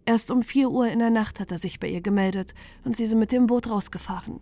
Erst 0.05 0.31
um 0.31 0.43
vier 0.43 0.69
Uhr 0.69 0.89
in 0.89 0.99
der 0.99 1.09
Nacht 1.09 1.39
hat 1.39 1.51
er 1.51 1.57
sich 1.57 1.79
bei 1.79 1.87
ihr 1.87 2.01
gemeldet 2.01 2.53
und 2.83 2.97
sie 2.97 3.05
sind 3.05 3.19
mit 3.19 3.31
dem 3.31 3.47
Boot 3.47 3.69
rausgefahren. 3.69 4.39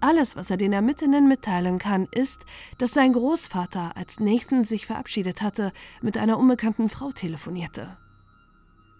Alles, 0.00 0.34
was 0.34 0.50
er 0.50 0.56
den 0.56 0.72
Ermittlern 0.72 1.28
mitteilen 1.28 1.78
kann, 1.78 2.08
ist, 2.14 2.46
dass 2.78 2.92
sein 2.92 3.12
Großvater, 3.12 3.96
als 3.96 4.18
Nathan 4.18 4.64
sich 4.64 4.86
verabschiedet 4.86 5.42
hatte, 5.42 5.72
mit 6.00 6.16
einer 6.16 6.38
unbekannten 6.38 6.88
Frau 6.88 7.10
telefonierte. 7.10 7.98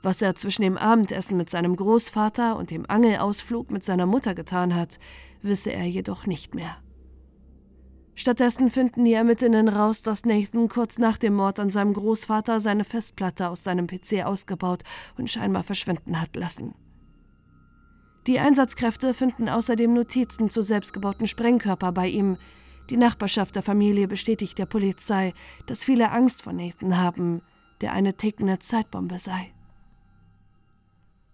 Was 0.02 0.20
er 0.20 0.34
zwischen 0.34 0.62
dem 0.62 0.76
Abendessen 0.76 1.38
mit 1.38 1.48
seinem 1.48 1.76
Großvater 1.76 2.56
und 2.56 2.70
dem 2.70 2.84
Angelausflug 2.88 3.70
mit 3.70 3.82
seiner 3.82 4.06
Mutter 4.06 4.34
getan 4.34 4.74
hat, 4.74 4.98
wisse 5.40 5.72
er 5.72 5.84
jedoch 5.84 6.26
nicht 6.26 6.54
mehr. 6.54 6.76
Stattdessen 8.14 8.68
finden 8.70 9.04
die 9.04 9.14
Ermittlerinnen 9.14 9.68
raus, 9.68 10.02
dass 10.02 10.26
Nathan 10.26 10.68
kurz 10.68 10.98
nach 10.98 11.16
dem 11.16 11.34
Mord 11.34 11.58
an 11.58 11.70
seinem 11.70 11.94
Großvater 11.94 12.60
seine 12.60 12.84
Festplatte 12.84 13.48
aus 13.48 13.64
seinem 13.64 13.86
PC 13.86 14.24
ausgebaut 14.24 14.82
und 15.16 15.30
scheinbar 15.30 15.62
verschwinden 15.62 16.20
hat 16.20 16.36
lassen. 16.36 16.74
Die 18.26 18.38
Einsatzkräfte 18.38 19.14
finden 19.14 19.48
außerdem 19.48 19.92
Notizen 19.94 20.50
zu 20.50 20.62
selbstgebauten 20.62 21.26
Sprengkörper 21.26 21.92
bei 21.92 22.08
ihm. 22.08 22.36
Die 22.90 22.96
Nachbarschaft 22.96 23.54
der 23.54 23.62
Familie 23.62 24.08
bestätigt 24.08 24.58
der 24.58 24.66
Polizei, 24.66 25.32
dass 25.66 25.84
viele 25.84 26.10
Angst 26.10 26.42
vor 26.42 26.52
Nathan 26.52 26.98
haben, 26.98 27.40
der 27.80 27.92
eine 27.92 28.14
tickende 28.14 28.58
Zeitbombe 28.58 29.18
sei. 29.18 29.52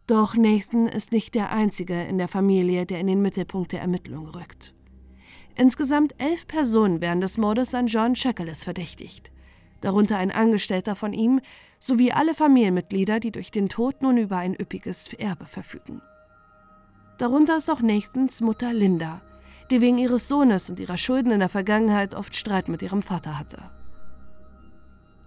Doch 0.07 0.37
Nathan 0.37 0.87
ist 0.87 1.11
nicht 1.11 1.35
der 1.35 1.50
Einzige 1.50 2.05
in 2.05 2.19
der 2.19 2.28
Familie, 2.28 2.87
der 2.87 3.00
in 3.00 3.09
den 3.09 3.23
Mittelpunkt 3.23 3.73
der 3.73 3.81
Ermittlungen 3.81 4.28
rückt. 4.28 4.73
Insgesamt 5.57 6.14
elf 6.19 6.47
Personen 6.47 7.00
werden 7.00 7.21
des 7.21 7.38
Mordes 7.38 7.75
an 7.75 7.88
John 7.88 8.14
Shackles 8.14 8.62
verdächtigt, 8.62 9.33
darunter 9.81 10.19
ein 10.19 10.31
Angestellter 10.31 10.95
von 10.95 11.12
ihm 11.12 11.40
sowie 11.81 12.12
alle 12.12 12.35
Familienmitglieder, 12.35 13.19
die 13.19 13.33
durch 13.33 13.50
den 13.50 13.69
Tod 13.69 14.02
nun 14.02 14.19
über 14.19 14.37
ein 14.37 14.55
üppiges 14.55 15.12
Erbe 15.14 15.47
verfügen. 15.47 16.00
Darunter 17.18 17.56
ist 17.56 17.70
auch 17.70 17.80
Nathans 17.80 18.42
Mutter 18.42 18.73
Linda, 18.73 19.23
die 19.70 19.80
wegen 19.80 19.99
ihres 19.99 20.28
Sohnes 20.28 20.68
und 20.68 20.80
ihrer 20.80 20.99
Schulden 20.99 21.32
in 21.32 21.40
der 21.40 21.49
Vergangenheit 21.49 22.14
oft 22.14 22.37
Streit 22.37 22.68
mit 22.68 22.82
ihrem 22.82 23.02
Vater 23.02 23.38
hatte. 23.38 23.70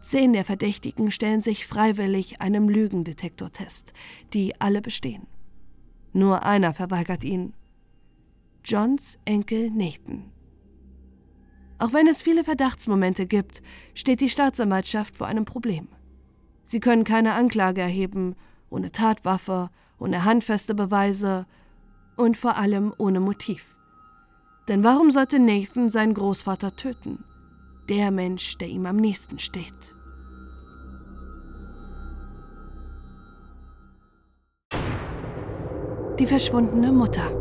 Zehn 0.02 0.34
der 0.34 0.46
Verdächtigen 0.46 1.12
stellen 1.12 1.42
sich 1.42 1.66
freiwillig 1.66 2.42
einem 2.42 2.70
Lügendetektortest, 2.70 3.94
die 4.34 4.60
alle 4.62 4.82
bestehen. 4.82 5.28
Nur 6.14 6.44
einer 6.44 6.74
verweigert 6.74 7.24
ihn, 7.24 7.54
Johns 8.64 9.18
Enkel 9.26 9.72
Nathan. 9.72 10.32
Auch 11.80 11.94
wenn 11.94 12.08
es 12.08 12.22
viele 12.22 12.44
Verdachtsmomente 12.44 13.26
gibt, 13.26 13.62
steht 13.94 14.22
die 14.22 14.30
Staatsanwaltschaft 14.30 15.16
vor 15.16 15.28
einem 15.28 15.46
Problem. 15.46 15.88
Sie 16.64 16.80
können 16.80 17.04
keine 17.04 17.34
Anklage 17.34 17.82
erheben, 17.82 18.36
ohne 18.70 18.92
Tatwaffe, 18.92 19.70
ohne 19.98 20.24
handfeste 20.24 20.76
Beweise 20.76 21.46
und 22.20 22.36
vor 22.36 22.58
allem 22.58 22.94
ohne 22.98 23.20
Motiv. 23.20 23.74
Denn 24.68 24.84
warum 24.84 25.10
sollte 25.10 25.40
Nathan 25.40 25.90
seinen 25.90 26.14
Großvater 26.14 26.76
töten? 26.76 27.24
Der 27.88 28.12
Mensch, 28.12 28.58
der 28.58 28.68
ihm 28.68 28.86
am 28.86 28.98
nächsten 28.98 29.40
steht. 29.40 29.96
Die 36.20 36.28
verschwundene 36.28 36.92
Mutter. 36.92 37.32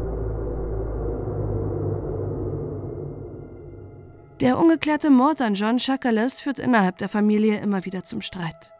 Der 4.41 4.57
ungeklärte 4.57 5.11
Mord 5.11 5.41
an 5.41 5.55
John 5.55 5.79
Chuckalus 5.79 6.41
führt 6.41 6.61
innerhalb 6.61 6.99
der 6.99 7.09
Familie 7.09 7.61
immer 7.61 7.85
wieder 7.85 8.05
zum 8.05 8.23
Streit. 8.23 8.73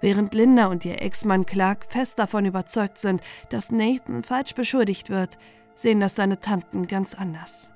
Während 0.00 0.34
Linda 0.34 0.66
und 0.66 0.84
ihr 0.84 1.02
Ex-Mann 1.02 1.44
Clark 1.44 1.86
fest 1.88 2.18
davon 2.18 2.46
überzeugt 2.46 2.98
sind, 2.98 3.20
dass 3.48 3.72
Nathan 3.72 4.22
falsch 4.22 4.54
beschuldigt 4.54 5.10
wird, 5.10 5.38
sehen 5.74 6.00
das 6.00 6.14
seine 6.14 6.38
Tanten 6.38 6.86
ganz 6.86 7.14
anders. 7.14 7.72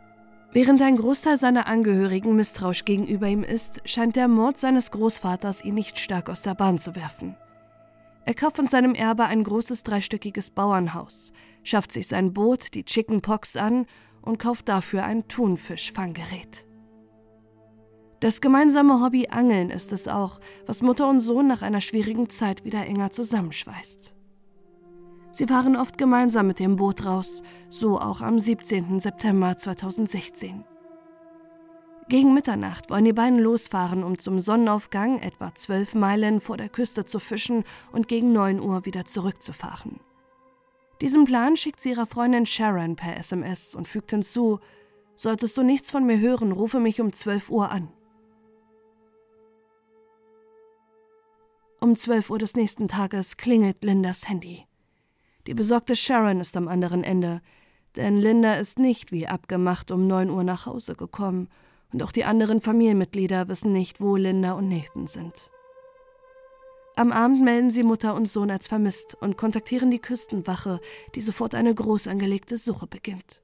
Während 0.52 0.82
ein 0.82 0.96
Großteil 0.96 1.38
seiner 1.38 1.66
Angehörigen 1.66 2.36
misstrauisch 2.36 2.84
gegenüber 2.84 3.26
ihm 3.26 3.42
ist, 3.42 3.80
scheint 3.86 4.16
der 4.16 4.28
Mord 4.28 4.58
seines 4.58 4.90
Großvaters 4.90 5.64
ihn 5.64 5.74
nicht 5.74 5.98
stark 5.98 6.28
aus 6.28 6.42
der 6.42 6.54
Bahn 6.54 6.78
zu 6.78 6.94
werfen. 6.94 7.36
Er 8.24 8.34
kauft 8.34 8.56
von 8.56 8.68
seinem 8.68 8.94
Erbe 8.94 9.24
ein 9.24 9.42
großes 9.42 9.82
dreistöckiges 9.82 10.50
Bauernhaus, 10.50 11.32
schafft 11.64 11.90
sich 11.90 12.06
sein 12.06 12.32
Boot, 12.32 12.74
die 12.74 12.84
Chicken 12.84 13.20
Pox, 13.20 13.56
an 13.56 13.86
und 14.20 14.38
kauft 14.38 14.68
dafür 14.68 15.04
ein 15.04 15.26
Thunfischfanggerät. 15.26 16.66
Das 18.22 18.40
gemeinsame 18.40 19.00
Hobby 19.00 19.26
Angeln 19.30 19.68
ist 19.70 19.92
es 19.92 20.06
auch, 20.06 20.38
was 20.64 20.80
Mutter 20.80 21.08
und 21.08 21.18
Sohn 21.18 21.48
nach 21.48 21.60
einer 21.60 21.80
schwierigen 21.80 22.30
Zeit 22.30 22.64
wieder 22.64 22.86
enger 22.86 23.10
zusammenschweißt. 23.10 24.14
Sie 25.32 25.46
fahren 25.48 25.74
oft 25.74 25.98
gemeinsam 25.98 26.46
mit 26.46 26.60
dem 26.60 26.76
Boot 26.76 27.04
raus, 27.04 27.42
so 27.68 27.98
auch 27.98 28.20
am 28.20 28.38
17. 28.38 29.00
September 29.00 29.56
2016. 29.58 30.64
Gegen 32.08 32.32
Mitternacht 32.32 32.90
wollen 32.90 33.06
die 33.06 33.12
beiden 33.12 33.40
losfahren, 33.40 34.04
um 34.04 34.16
zum 34.18 34.38
Sonnenaufgang 34.38 35.18
etwa 35.18 35.52
zwölf 35.56 35.96
Meilen 35.96 36.40
vor 36.40 36.56
der 36.56 36.68
Küste 36.68 37.04
zu 37.04 37.18
fischen 37.18 37.64
und 37.90 38.06
gegen 38.06 38.32
9 38.32 38.60
Uhr 38.60 38.86
wieder 38.86 39.04
zurückzufahren. 39.04 39.98
Diesen 41.00 41.24
Plan 41.24 41.56
schickt 41.56 41.80
sie 41.80 41.90
ihrer 41.90 42.06
Freundin 42.06 42.46
Sharon 42.46 42.94
per 42.94 43.16
SMS 43.16 43.74
und 43.74 43.88
fügt 43.88 44.12
hinzu: 44.12 44.60
Solltest 45.16 45.58
du 45.58 45.64
nichts 45.64 45.90
von 45.90 46.06
mir 46.06 46.20
hören, 46.20 46.52
rufe 46.52 46.78
mich 46.78 47.00
um 47.00 47.12
12 47.12 47.50
Uhr 47.50 47.68
an. 47.68 47.88
Um 51.82 51.96
12 51.96 52.30
Uhr 52.30 52.38
des 52.38 52.54
nächsten 52.54 52.86
Tages 52.86 53.36
klingelt 53.36 53.82
Lindas 53.82 54.28
Handy. 54.28 54.68
Die 55.48 55.54
besorgte 55.54 55.96
Sharon 55.96 56.38
ist 56.38 56.56
am 56.56 56.68
anderen 56.68 57.02
Ende, 57.02 57.42
denn 57.96 58.18
Linda 58.18 58.54
ist 58.54 58.78
nicht 58.78 59.10
wie 59.10 59.26
abgemacht 59.26 59.90
um 59.90 60.06
9 60.06 60.30
Uhr 60.30 60.44
nach 60.44 60.66
Hause 60.66 60.94
gekommen 60.94 61.48
und 61.92 62.04
auch 62.04 62.12
die 62.12 62.24
anderen 62.24 62.60
Familienmitglieder 62.60 63.48
wissen 63.48 63.72
nicht, 63.72 64.00
wo 64.00 64.14
Linda 64.14 64.52
und 64.52 64.68
Nathan 64.68 65.08
sind. 65.08 65.50
Am 66.94 67.10
Abend 67.10 67.42
melden 67.42 67.72
sie 67.72 67.82
Mutter 67.82 68.14
und 68.14 68.28
Sohn 68.28 68.52
als 68.52 68.68
vermisst 68.68 69.16
und 69.20 69.36
kontaktieren 69.36 69.90
die 69.90 69.98
Küstenwache, 69.98 70.78
die 71.16 71.20
sofort 71.20 71.56
eine 71.56 71.74
groß 71.74 72.06
angelegte 72.06 72.58
Suche 72.58 72.86
beginnt. 72.86 73.42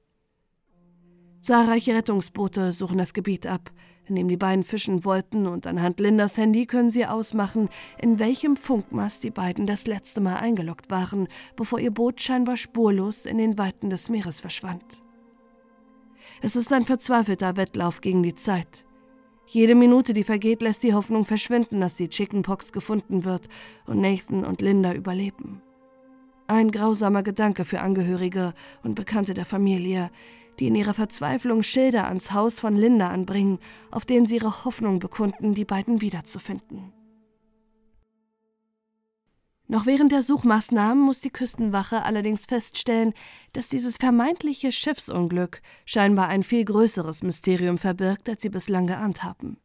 Zahlreiche 1.41 1.93
Rettungsboote 1.93 2.71
suchen 2.71 2.99
das 2.99 3.11
Gebiet 3.11 3.45
ab, 3.47 3.69
in 4.09 4.15
dem 4.15 4.27
die 4.27 4.37
beiden 4.37 4.63
fischen 4.63 5.05
wollten, 5.05 5.47
und 5.47 5.67
anhand 5.67 5.99
Lindas 5.99 6.37
Handy 6.37 6.65
können 6.65 6.89
sie 6.89 7.05
ausmachen, 7.05 7.69
in 8.01 8.19
welchem 8.19 8.55
Funkmast 8.55 9.23
die 9.23 9.31
beiden 9.31 9.67
das 9.67 9.87
letzte 9.87 10.21
Mal 10.21 10.37
eingeloggt 10.37 10.89
waren, 10.89 11.27
bevor 11.55 11.79
ihr 11.79 11.91
Boot 11.91 12.21
scheinbar 12.21 12.57
spurlos 12.57 13.25
in 13.25 13.37
den 13.37 13.57
Weiten 13.57 13.89
des 13.89 14.09
Meeres 14.09 14.39
verschwand. 14.39 15.03
Es 16.41 16.55
ist 16.55 16.71
ein 16.71 16.83
verzweifelter 16.83 17.57
Wettlauf 17.57 18.01
gegen 18.01 18.23
die 18.23 18.35
Zeit. 18.35 18.85
Jede 19.45 19.75
Minute, 19.75 20.13
die 20.13 20.23
vergeht, 20.23 20.61
lässt 20.61 20.83
die 20.83 20.93
Hoffnung 20.93 21.25
verschwinden, 21.25 21.81
dass 21.81 21.95
die 21.95 22.07
Chickenpox 22.07 22.71
gefunden 22.71 23.25
wird 23.25 23.49
und 23.87 23.99
Nathan 23.99 24.45
und 24.45 24.61
Linda 24.61 24.93
überleben. 24.93 25.61
Ein 26.47 26.71
grausamer 26.71 27.23
Gedanke 27.23 27.65
für 27.65 27.81
Angehörige 27.81 28.53
und 28.83 28.95
Bekannte 28.95 29.33
der 29.33 29.45
Familie, 29.45 30.11
die 30.59 30.67
in 30.67 30.75
ihrer 30.75 30.93
Verzweiflung 30.93 31.63
Schilder 31.63 32.07
ans 32.07 32.31
Haus 32.31 32.59
von 32.59 32.75
Linda 32.75 33.09
anbringen, 33.09 33.59
auf 33.91 34.05
denen 34.05 34.25
sie 34.25 34.35
ihre 34.35 34.65
Hoffnung 34.65 34.99
bekunden, 34.99 35.53
die 35.53 35.65
beiden 35.65 36.01
wiederzufinden. 36.01 36.93
Noch 39.71 39.85
während 39.85 40.11
der 40.11 40.23
Suchmaßnahmen 40.23 41.03
muss 41.03 41.21
die 41.21 41.29
Küstenwache 41.29 42.03
allerdings 42.03 42.47
feststellen, 42.47 43.13
dass 43.53 43.69
dieses 43.69 43.97
vermeintliche 43.97 44.71
Schiffsunglück 44.71 45.61
scheinbar 45.85 46.27
ein 46.27 46.41
viel 46.41 46.65
größeres 46.65 47.21
Mysterium 47.21 47.77
verbirgt, 47.77 48.27
als 48.29 48.41
sie 48.41 48.49
bislang 48.49 48.87
geahnt 48.87 49.23
haben. 49.23 49.57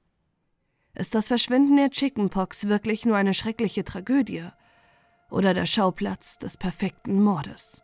Ist 0.95 1.15
das 1.15 1.29
Verschwinden 1.29 1.77
der 1.77 1.91
Chickenpox 1.91 2.69
wirklich 2.69 3.07
nur 3.07 3.17
eine 3.17 3.35
schreckliche 3.35 3.83
Tragödie 3.83 4.49
oder 5.31 5.55
der 5.55 5.67
Schauplatz 5.67 6.39
des 6.39 6.57
perfekten 6.57 7.23
Mordes? 7.23 7.84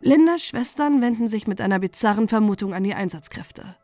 Lindas 0.00 0.44
Schwestern 0.44 1.00
wenden 1.00 1.28
sich 1.28 1.46
mit 1.46 1.60
einer 1.60 1.78
bizarren 1.78 2.28
Vermutung 2.28 2.74
an 2.74 2.84
die 2.84 2.94
Einsatzkräfte. 2.94 3.76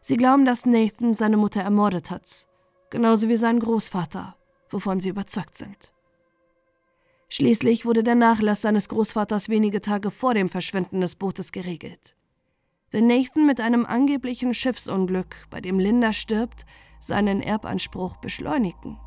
Sie 0.00 0.16
glauben, 0.16 0.44
dass 0.44 0.66
Nathan 0.66 1.14
seine 1.14 1.36
Mutter 1.36 1.62
ermordet 1.62 2.10
hat, 2.10 2.46
genauso 2.90 3.28
wie 3.28 3.36
sein 3.36 3.60
Großvater 3.60 4.36
wovon 4.70 5.00
sie 5.00 5.08
überzeugt 5.08 5.56
sind. 5.56 5.92
Schließlich 7.28 7.84
wurde 7.84 8.02
der 8.02 8.14
Nachlass 8.14 8.62
seines 8.62 8.88
Großvaters 8.88 9.48
wenige 9.48 9.80
Tage 9.80 10.10
vor 10.10 10.34
dem 10.34 10.48
Verschwinden 10.48 11.00
des 11.00 11.16
Bootes 11.16 11.50
geregelt. 11.50 12.16
Wenn 12.90 13.08
Nathan 13.08 13.46
mit 13.46 13.60
einem 13.60 13.84
angeblichen 13.84 14.54
Schiffsunglück, 14.54 15.46
bei 15.50 15.60
dem 15.60 15.80
Linda 15.80 16.12
stirbt, 16.12 16.64
seinen 17.00 17.42
Erbanspruch 17.42 18.16
beschleunigen. 18.18 18.98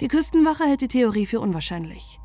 Die 0.00 0.08
Küstenwache 0.08 0.64
hält 0.64 0.80
die 0.80 0.88
Theorie 0.88 1.26
für 1.26 1.40
unwahrscheinlich. 1.40 2.18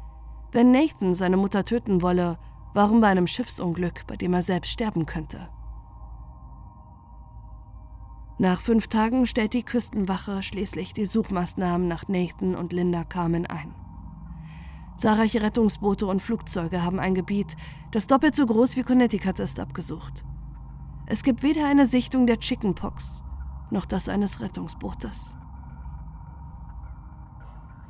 Wenn 0.52 0.72
Nathan 0.72 1.14
seine 1.14 1.38
Mutter 1.38 1.64
töten 1.64 2.02
wolle, 2.02 2.38
warum 2.74 3.02
bei 3.02 3.08
einem 3.08 3.28
Schiffsunglück, 3.28 4.06
bei 4.08 4.16
dem 4.16 4.34
er 4.34 4.42
selbst 4.42 4.72
sterben 4.72 5.06
könnte? 5.06 5.50
Nach 8.38 8.62
fünf 8.62 8.88
Tagen 8.88 9.26
stellt 9.26 9.54
die 9.54 9.64
Küstenwache 9.64 10.42
schließlich 10.42 10.94
die 10.94 11.06
Suchmaßnahmen 11.06 11.88
nach 11.88 12.08
Nathan 12.08 12.56
und 12.56 12.72
Linda 12.72 13.04
Carmen 13.04 13.46
ein. 13.46 13.76
Zahlreiche 14.98 15.42
Rettungsboote 15.42 16.06
und 16.06 16.22
Flugzeuge 16.22 16.84
haben 16.84 17.00
ein 17.00 17.14
Gebiet, 17.14 17.56
das 17.92 18.08
doppelt 18.08 18.36
so 18.36 18.46
groß 18.46 18.76
wie 18.76 18.84
Connecticut 18.84 19.40
ist, 19.40 19.60
abgesucht. 19.60 20.24
Es 21.06 21.24
gibt 21.24 21.44
weder 21.44 21.68
eine 21.68 21.86
Sichtung 21.86 22.28
der 22.28 22.40
Chickenpox 22.40 23.24
noch 23.72 23.86
das 23.86 24.10
eines 24.10 24.42
Rettungsbootes. 24.42 25.38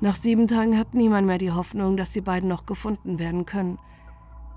Nach 0.01 0.15
sieben 0.15 0.48
Tagen 0.48 0.77
hat 0.77 0.94
niemand 0.94 1.27
mehr 1.27 1.38
die 1.38 1.51
Hoffnung, 1.51 1.98
dass 1.98 2.12
die 2.12 2.22
beiden 2.22 2.48
noch 2.48 2.65
gefunden 2.65 3.20
werden 3.20 3.46
können. 3.46 3.79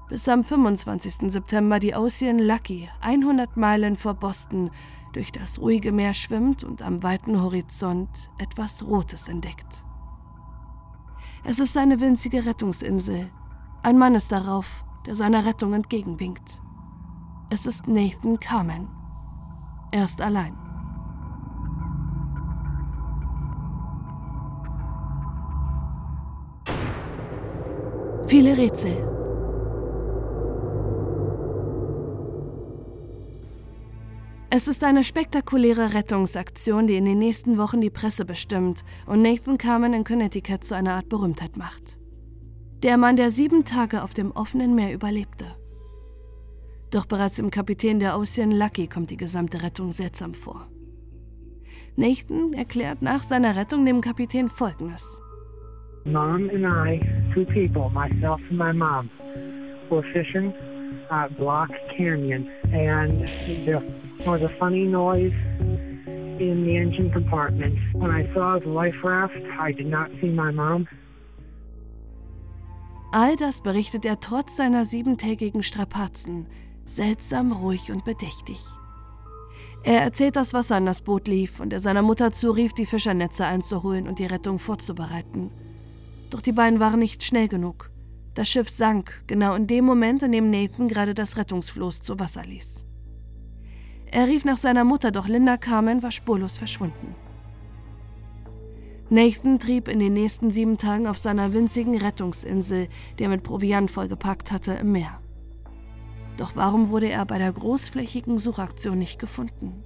Bis 0.08 0.28
am 0.28 0.44
25. 0.44 1.32
September 1.32 1.80
die 1.80 1.94
Ocean 1.94 2.38
Lucky, 2.38 2.88
100 3.00 3.56
Meilen 3.56 3.96
vor 3.96 4.14
Boston, 4.14 4.70
durch 5.12 5.32
das 5.32 5.58
ruhige 5.58 5.90
Meer 5.90 6.14
schwimmt 6.14 6.64
und 6.64 6.82
am 6.82 7.02
weiten 7.02 7.40
Horizont 7.40 8.30
etwas 8.38 8.86
Rotes 8.86 9.28
entdeckt. 9.28 9.84
Es 11.44 11.58
ist 11.58 11.76
eine 11.76 12.00
winzige 12.00 12.46
Rettungsinsel. 12.46 13.30
Ein 13.82 13.98
Mann 13.98 14.14
ist 14.14 14.30
darauf, 14.30 14.84
der 15.06 15.16
seiner 15.16 15.44
Rettung 15.44 15.74
entgegenwinkt. 15.74 16.62
Es 17.50 17.66
ist 17.66 17.88
Nathan 17.88 18.38
Carmen. 18.38 18.88
Er 19.90 20.04
ist 20.04 20.20
allein. 20.20 20.61
Viele 28.32 28.56
Rätsel, 28.56 28.96
Es 34.48 34.68
ist 34.68 34.82
eine 34.84 35.04
spektakuläre 35.04 35.92
Rettungsaktion, 35.92 36.86
die 36.86 36.96
in 36.96 37.04
den 37.04 37.18
nächsten 37.18 37.58
Wochen 37.58 37.82
die 37.82 37.90
Presse 37.90 38.24
bestimmt 38.24 38.84
und 39.04 39.20
Nathan 39.20 39.58
Carmen 39.58 39.92
in 39.92 40.04
Connecticut 40.04 40.64
zu 40.64 40.74
einer 40.74 40.94
Art 40.94 41.10
Berühmtheit 41.10 41.58
macht. 41.58 41.98
Der 42.82 42.96
Mann, 42.96 43.16
der 43.16 43.30
sieben 43.30 43.66
Tage 43.66 44.02
auf 44.02 44.14
dem 44.14 44.30
offenen 44.30 44.74
Meer 44.74 44.94
überlebte. 44.94 45.44
Doch 46.90 47.04
bereits 47.04 47.38
im 47.38 47.50
Kapitän 47.50 47.98
der 47.98 48.18
Ocean 48.18 48.50
Lucky 48.50 48.86
kommt 48.86 49.10
die 49.10 49.18
gesamte 49.18 49.62
Rettung 49.62 49.92
seltsam 49.92 50.32
vor. 50.32 50.68
Nathan 51.96 52.54
erklärt 52.54 53.02
nach 53.02 53.24
seiner 53.24 53.56
Rettung 53.56 53.84
dem 53.84 54.00
Kapitän 54.00 54.48
Folgendes. 54.48 55.20
Mom 56.04 56.50
and 56.50 56.64
I, 56.64 57.21
two 57.34 57.44
people, 57.46 57.90
myself 57.90 58.40
and 58.48 58.58
my 58.58 58.72
mom, 58.72 59.10
were 59.90 60.04
fishing 60.12 60.52
at 61.10 61.36
Block 61.38 61.70
Canyon 61.96 62.50
and 62.72 63.22
the 63.66 63.82
was 64.26 64.42
a 64.42 64.48
funny 64.58 64.84
noise 64.84 65.32
in 66.38 66.64
the 66.64 66.76
engine 66.76 67.10
compartment. 67.10 67.78
When 67.92 68.10
I 68.10 68.32
saw 68.34 68.58
the 68.58 68.68
life 68.68 68.94
raft, 69.02 69.34
I 69.58 69.72
did 69.72 69.86
not 69.86 70.10
see 70.20 70.28
my 70.28 70.52
mom. 70.52 70.86
All 73.12 73.36
das 73.36 73.60
berichtet 73.60 74.06
er 74.06 74.20
trotz 74.20 74.56
seiner 74.56 74.84
siebentägigen 74.84 75.62
Strapazen, 75.62 76.46
seltsam 76.86 77.52
ruhig 77.52 77.90
und 77.90 78.04
bedächtig. 78.04 78.58
Er 79.84 80.00
erzählt, 80.00 80.36
dass 80.36 80.54
Wasser 80.54 80.78
in 80.78 80.86
das 80.86 81.02
Boot 81.02 81.28
lief 81.28 81.60
und 81.60 81.72
er 81.72 81.80
seiner 81.80 82.02
Mutter 82.02 82.32
zurief, 82.32 82.72
die 82.72 82.86
Fischernetze 82.86 83.44
einzuholen 83.44 84.08
und 84.08 84.18
die 84.18 84.26
Rettung 84.26 84.58
vorzubereiten. 84.58 85.50
Doch 86.32 86.40
die 86.40 86.52
beiden 86.52 86.80
waren 86.80 86.98
nicht 86.98 87.22
schnell 87.22 87.46
genug. 87.46 87.90
Das 88.32 88.48
Schiff 88.48 88.70
sank, 88.70 89.22
genau 89.26 89.54
in 89.54 89.66
dem 89.66 89.84
Moment, 89.84 90.22
in 90.22 90.32
dem 90.32 90.48
Nathan 90.48 90.88
gerade 90.88 91.12
das 91.12 91.36
Rettungsfloß 91.36 92.00
zu 92.00 92.18
Wasser 92.18 92.42
ließ. 92.42 92.86
Er 94.06 94.26
rief 94.26 94.46
nach 94.46 94.56
seiner 94.56 94.84
Mutter, 94.84 95.10
doch 95.10 95.28
Linda 95.28 95.58
Carmen 95.58 96.02
war 96.02 96.10
spurlos 96.10 96.56
verschwunden. 96.56 97.14
Nathan 99.10 99.58
trieb 99.58 99.88
in 99.88 99.98
den 99.98 100.14
nächsten 100.14 100.50
sieben 100.50 100.78
Tagen 100.78 101.06
auf 101.06 101.18
seiner 101.18 101.52
winzigen 101.52 101.98
Rettungsinsel, 101.98 102.88
die 103.18 103.24
er 103.24 103.28
mit 103.28 103.42
Proviant 103.42 103.90
vollgepackt 103.90 104.52
hatte, 104.52 104.72
im 104.72 104.92
Meer. 104.92 105.20
Doch 106.38 106.56
warum 106.56 106.88
wurde 106.88 107.10
er 107.10 107.26
bei 107.26 107.36
der 107.36 107.52
großflächigen 107.52 108.38
Suchaktion 108.38 108.98
nicht 108.98 109.18
gefunden? 109.18 109.84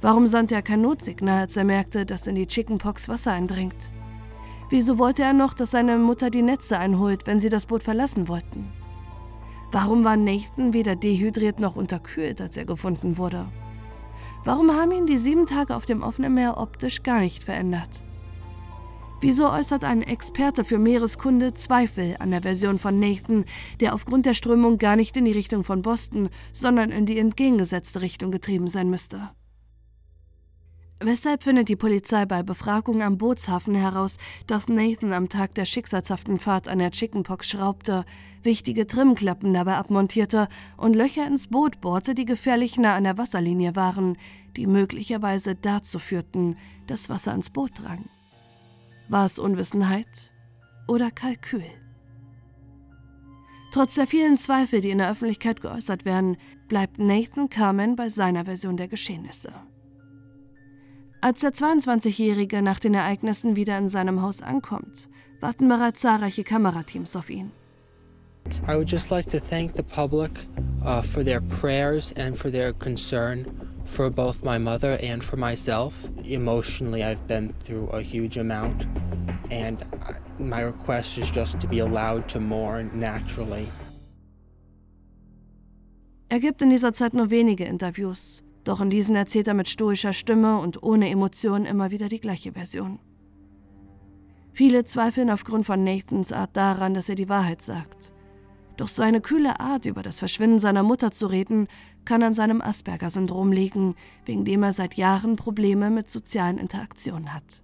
Warum 0.00 0.26
sandte 0.26 0.54
er 0.54 0.62
kein 0.62 0.80
Notsignal, 0.80 1.40
als 1.40 1.56
er 1.58 1.64
merkte, 1.64 2.06
dass 2.06 2.26
in 2.26 2.34
die 2.34 2.46
Chickenpox 2.46 3.10
Wasser 3.10 3.32
eindringt? 3.32 3.90
Wieso 4.70 4.98
wollte 4.98 5.22
er 5.22 5.32
noch, 5.32 5.54
dass 5.54 5.70
seine 5.70 5.96
Mutter 5.96 6.28
die 6.28 6.42
Netze 6.42 6.78
einholt, 6.78 7.26
wenn 7.26 7.38
sie 7.38 7.48
das 7.48 7.66
Boot 7.66 7.82
verlassen 7.82 8.28
wollten? 8.28 8.70
Warum 9.72 10.04
war 10.04 10.16
Nathan 10.16 10.72
weder 10.72 10.94
dehydriert 10.94 11.58
noch 11.60 11.76
unterkühlt, 11.76 12.40
als 12.40 12.56
er 12.56 12.66
gefunden 12.66 13.16
wurde? 13.16 13.46
Warum 14.44 14.72
haben 14.72 14.92
ihn 14.92 15.06
die 15.06 15.18
sieben 15.18 15.46
Tage 15.46 15.74
auf 15.74 15.86
dem 15.86 16.02
offenen 16.02 16.34
Meer 16.34 16.58
optisch 16.58 17.02
gar 17.02 17.20
nicht 17.20 17.44
verändert? 17.44 18.02
Wieso 19.20 19.50
äußert 19.50 19.84
ein 19.84 20.02
Experte 20.02 20.64
für 20.64 20.78
Meereskunde 20.78 21.52
Zweifel 21.54 22.16
an 22.18 22.30
der 22.30 22.42
Version 22.42 22.78
von 22.78 23.00
Nathan, 23.00 23.46
der 23.80 23.94
aufgrund 23.94 24.26
der 24.26 24.34
Strömung 24.34 24.78
gar 24.78 24.96
nicht 24.96 25.16
in 25.16 25.24
die 25.24 25.32
Richtung 25.32 25.64
von 25.64 25.82
Boston, 25.82 26.28
sondern 26.52 26.90
in 26.90 27.04
die 27.04 27.18
entgegengesetzte 27.18 28.00
Richtung 28.00 28.30
getrieben 28.30 28.68
sein 28.68 28.88
müsste? 28.88 29.30
Weshalb 31.00 31.44
findet 31.44 31.68
die 31.68 31.76
Polizei 31.76 32.26
bei 32.26 32.42
Befragung 32.42 33.02
am 33.02 33.18
Bootshafen 33.18 33.76
heraus, 33.76 34.16
dass 34.48 34.66
Nathan 34.66 35.12
am 35.12 35.28
Tag 35.28 35.54
der 35.54 35.64
schicksalshaften 35.64 36.38
Fahrt 36.38 36.66
an 36.66 36.80
der 36.80 36.90
Chickenpox 36.90 37.48
schraubte, 37.48 38.04
wichtige 38.42 38.84
Trimmklappen 38.84 39.54
dabei 39.54 39.76
abmontierte 39.76 40.48
und 40.76 40.96
Löcher 40.96 41.24
ins 41.24 41.46
Boot 41.46 41.80
bohrte, 41.80 42.16
die 42.16 42.24
gefährlich 42.24 42.78
nah 42.78 42.96
an 42.96 43.04
der 43.04 43.16
Wasserlinie 43.16 43.76
waren, 43.76 44.18
die 44.56 44.66
möglicherweise 44.66 45.54
dazu 45.54 46.00
führten, 46.00 46.56
dass 46.88 47.08
Wasser 47.08 47.32
ins 47.32 47.50
Boot 47.50 47.80
drang? 47.80 48.06
War 49.08 49.24
es 49.24 49.38
Unwissenheit 49.38 50.32
oder 50.88 51.12
Kalkül? 51.12 51.64
Trotz 53.70 53.94
der 53.94 54.08
vielen 54.08 54.36
Zweifel, 54.36 54.80
die 54.80 54.90
in 54.90 54.98
der 54.98 55.12
Öffentlichkeit 55.12 55.60
geäußert 55.60 56.04
werden, 56.04 56.38
bleibt 56.66 56.98
Nathan 56.98 57.48
Carmen 57.48 57.94
bei 57.94 58.08
seiner 58.08 58.46
Version 58.46 58.76
der 58.76 58.88
Geschehnisse. 58.88 59.52
Als 61.20 61.40
der 61.40 61.52
22-Jährige 61.52 62.62
nach 62.62 62.78
den 62.78 62.94
Ereignissen 62.94 63.56
wieder 63.56 63.76
in 63.76 63.88
seinem 63.88 64.22
Haus 64.22 64.40
ankommt, 64.40 65.08
warten 65.40 65.66
bereits 65.68 66.00
zahlreiche 66.00 66.44
Kamerateams 66.44 67.16
auf 67.16 67.28
ihn. 67.28 67.50
I 68.66 68.76
would 68.76 68.90
just 68.90 69.10
like 69.10 69.28
to 69.30 69.40
thank 69.40 69.74
the 69.74 69.82
public 69.82 70.30
uh, 70.84 71.02
for 71.02 71.24
their 71.24 71.40
prayers 71.40 72.12
and 72.16 72.36
for 72.36 72.50
their 72.50 72.72
concern 72.72 73.46
for 73.84 74.10
both 74.10 74.44
my 74.44 74.58
mother 74.58 74.98
and 75.02 75.22
for 75.22 75.36
myself. 75.36 75.94
Emotionally, 76.24 77.02
I've 77.02 77.26
been 77.26 77.52
through 77.64 77.88
a 77.88 78.00
huge 78.00 78.38
amount, 78.38 78.86
and 79.50 79.84
my 80.38 80.60
request 80.60 81.18
is 81.18 81.28
just 81.30 81.58
to 81.60 81.66
be 81.66 81.80
allowed 81.80 82.28
to 82.28 82.40
mourn 82.40 82.90
naturally. 82.94 83.66
Er 86.30 86.40
gibt 86.40 86.62
in 86.62 86.70
dieser 86.70 86.92
Zeit 86.92 87.14
nur 87.14 87.30
wenige 87.30 87.64
Interviews, 87.64 88.42
doch 88.68 88.82
in 88.82 88.90
diesen 88.90 89.16
erzählt 89.16 89.48
er 89.48 89.54
mit 89.54 89.68
stoischer 89.70 90.12
Stimme 90.12 90.58
und 90.58 90.82
ohne 90.82 91.08
Emotionen 91.08 91.64
immer 91.64 91.90
wieder 91.90 92.08
die 92.08 92.20
gleiche 92.20 92.52
Version. 92.52 92.98
Viele 94.52 94.84
zweifeln 94.84 95.30
aufgrund 95.30 95.64
von 95.64 95.82
Nathans 95.82 96.32
Art 96.32 96.54
daran, 96.54 96.92
dass 96.92 97.08
er 97.08 97.14
die 97.14 97.30
Wahrheit 97.30 97.62
sagt. 97.62 98.12
Doch 98.76 98.88
seine 98.88 99.22
kühle 99.22 99.58
Art, 99.58 99.86
über 99.86 100.02
das 100.02 100.18
Verschwinden 100.18 100.58
seiner 100.58 100.82
Mutter 100.82 101.12
zu 101.12 101.28
reden, 101.28 101.66
kann 102.04 102.22
an 102.22 102.34
seinem 102.34 102.60
Asperger-Syndrom 102.60 103.52
liegen, 103.52 103.94
wegen 104.26 104.44
dem 104.44 104.62
er 104.62 104.74
seit 104.74 104.94
Jahren 104.94 105.36
Probleme 105.36 105.88
mit 105.88 106.10
sozialen 106.10 106.58
Interaktionen 106.58 107.32
hat. 107.32 107.62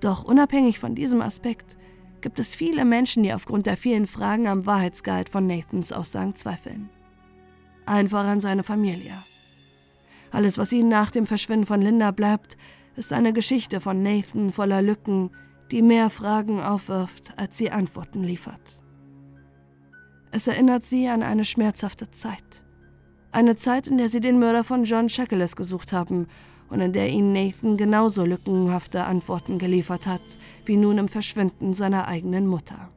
Doch 0.00 0.24
unabhängig 0.24 0.78
von 0.78 0.94
diesem 0.94 1.20
Aspekt 1.20 1.76
gibt 2.22 2.38
es 2.38 2.54
viele 2.54 2.86
Menschen, 2.86 3.24
die 3.24 3.34
aufgrund 3.34 3.66
der 3.66 3.76
vielen 3.76 4.06
Fragen 4.06 4.46
am 4.46 4.64
Wahrheitsgehalt 4.64 5.28
von 5.28 5.46
Nathans 5.46 5.92
Aussagen 5.92 6.34
zweifeln. 6.34 6.88
Allen 7.84 8.08
voran 8.08 8.40
seine 8.40 8.62
Familie. 8.62 9.22
Alles, 10.30 10.58
was 10.58 10.72
ihnen 10.72 10.88
nach 10.88 11.10
dem 11.10 11.26
Verschwinden 11.26 11.66
von 11.66 11.80
Linda 11.80 12.10
bleibt, 12.10 12.56
ist 12.96 13.12
eine 13.12 13.32
Geschichte 13.32 13.80
von 13.80 14.02
Nathan 14.02 14.50
voller 14.50 14.82
Lücken, 14.82 15.30
die 15.70 15.82
mehr 15.82 16.10
Fragen 16.10 16.60
aufwirft, 16.60 17.32
als 17.36 17.56
sie 17.58 17.70
Antworten 17.70 18.22
liefert. 18.22 18.80
Es 20.32 20.46
erinnert 20.46 20.84
sie 20.84 21.08
an 21.08 21.22
eine 21.22 21.44
schmerzhafte 21.44 22.10
Zeit. 22.10 22.64
Eine 23.32 23.56
Zeit, 23.56 23.86
in 23.86 23.98
der 23.98 24.08
sie 24.08 24.20
den 24.20 24.38
Mörder 24.38 24.64
von 24.64 24.84
John 24.84 25.08
Shackles 25.08 25.56
gesucht 25.56 25.92
haben 25.92 26.26
und 26.68 26.80
in 26.80 26.92
der 26.92 27.08
ihnen 27.08 27.32
Nathan 27.32 27.76
genauso 27.76 28.24
lückenhafte 28.24 29.04
Antworten 29.04 29.58
geliefert 29.58 30.06
hat, 30.06 30.22
wie 30.64 30.76
nun 30.76 30.98
im 30.98 31.08
Verschwinden 31.08 31.74
seiner 31.74 32.06
eigenen 32.06 32.46
Mutter. 32.46 32.90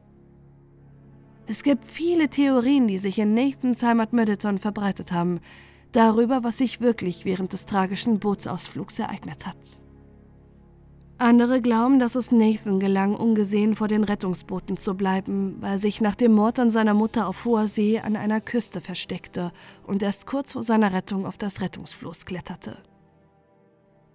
Es 1.46 1.62
gibt 1.62 1.84
viele 1.84 2.28
Theorien, 2.28 2.88
die 2.88 2.98
sich 2.98 3.18
in 3.18 3.34
Nathans 3.34 3.82
Heimat 3.82 4.12
Middleton 4.12 4.58
verbreitet 4.58 5.12
haben, 5.12 5.40
darüber, 5.94 6.44
was 6.44 6.58
sich 6.58 6.80
wirklich 6.80 7.24
während 7.24 7.52
des 7.52 7.66
tragischen 7.66 8.18
Bootsausflugs 8.18 8.98
ereignet 8.98 9.46
hat. 9.46 9.56
Andere 11.16 11.62
glauben, 11.62 12.00
dass 12.00 12.16
es 12.16 12.32
Nathan 12.32 12.80
gelang, 12.80 13.14
ungesehen 13.14 13.76
vor 13.76 13.86
den 13.86 14.02
Rettungsbooten 14.02 14.76
zu 14.76 14.94
bleiben, 14.94 15.56
weil 15.60 15.72
er 15.72 15.78
sich 15.78 16.00
nach 16.00 16.16
dem 16.16 16.32
Mord 16.32 16.58
an 16.58 16.70
seiner 16.70 16.92
Mutter 16.92 17.28
auf 17.28 17.44
hoher 17.44 17.68
See 17.68 18.00
an 18.00 18.16
einer 18.16 18.40
Küste 18.40 18.80
versteckte 18.80 19.52
und 19.86 20.02
erst 20.02 20.26
kurz 20.26 20.52
vor 20.52 20.64
seiner 20.64 20.92
Rettung 20.92 21.24
auf 21.24 21.38
das 21.38 21.60
Rettungsfloß 21.60 22.26
kletterte. 22.26 22.78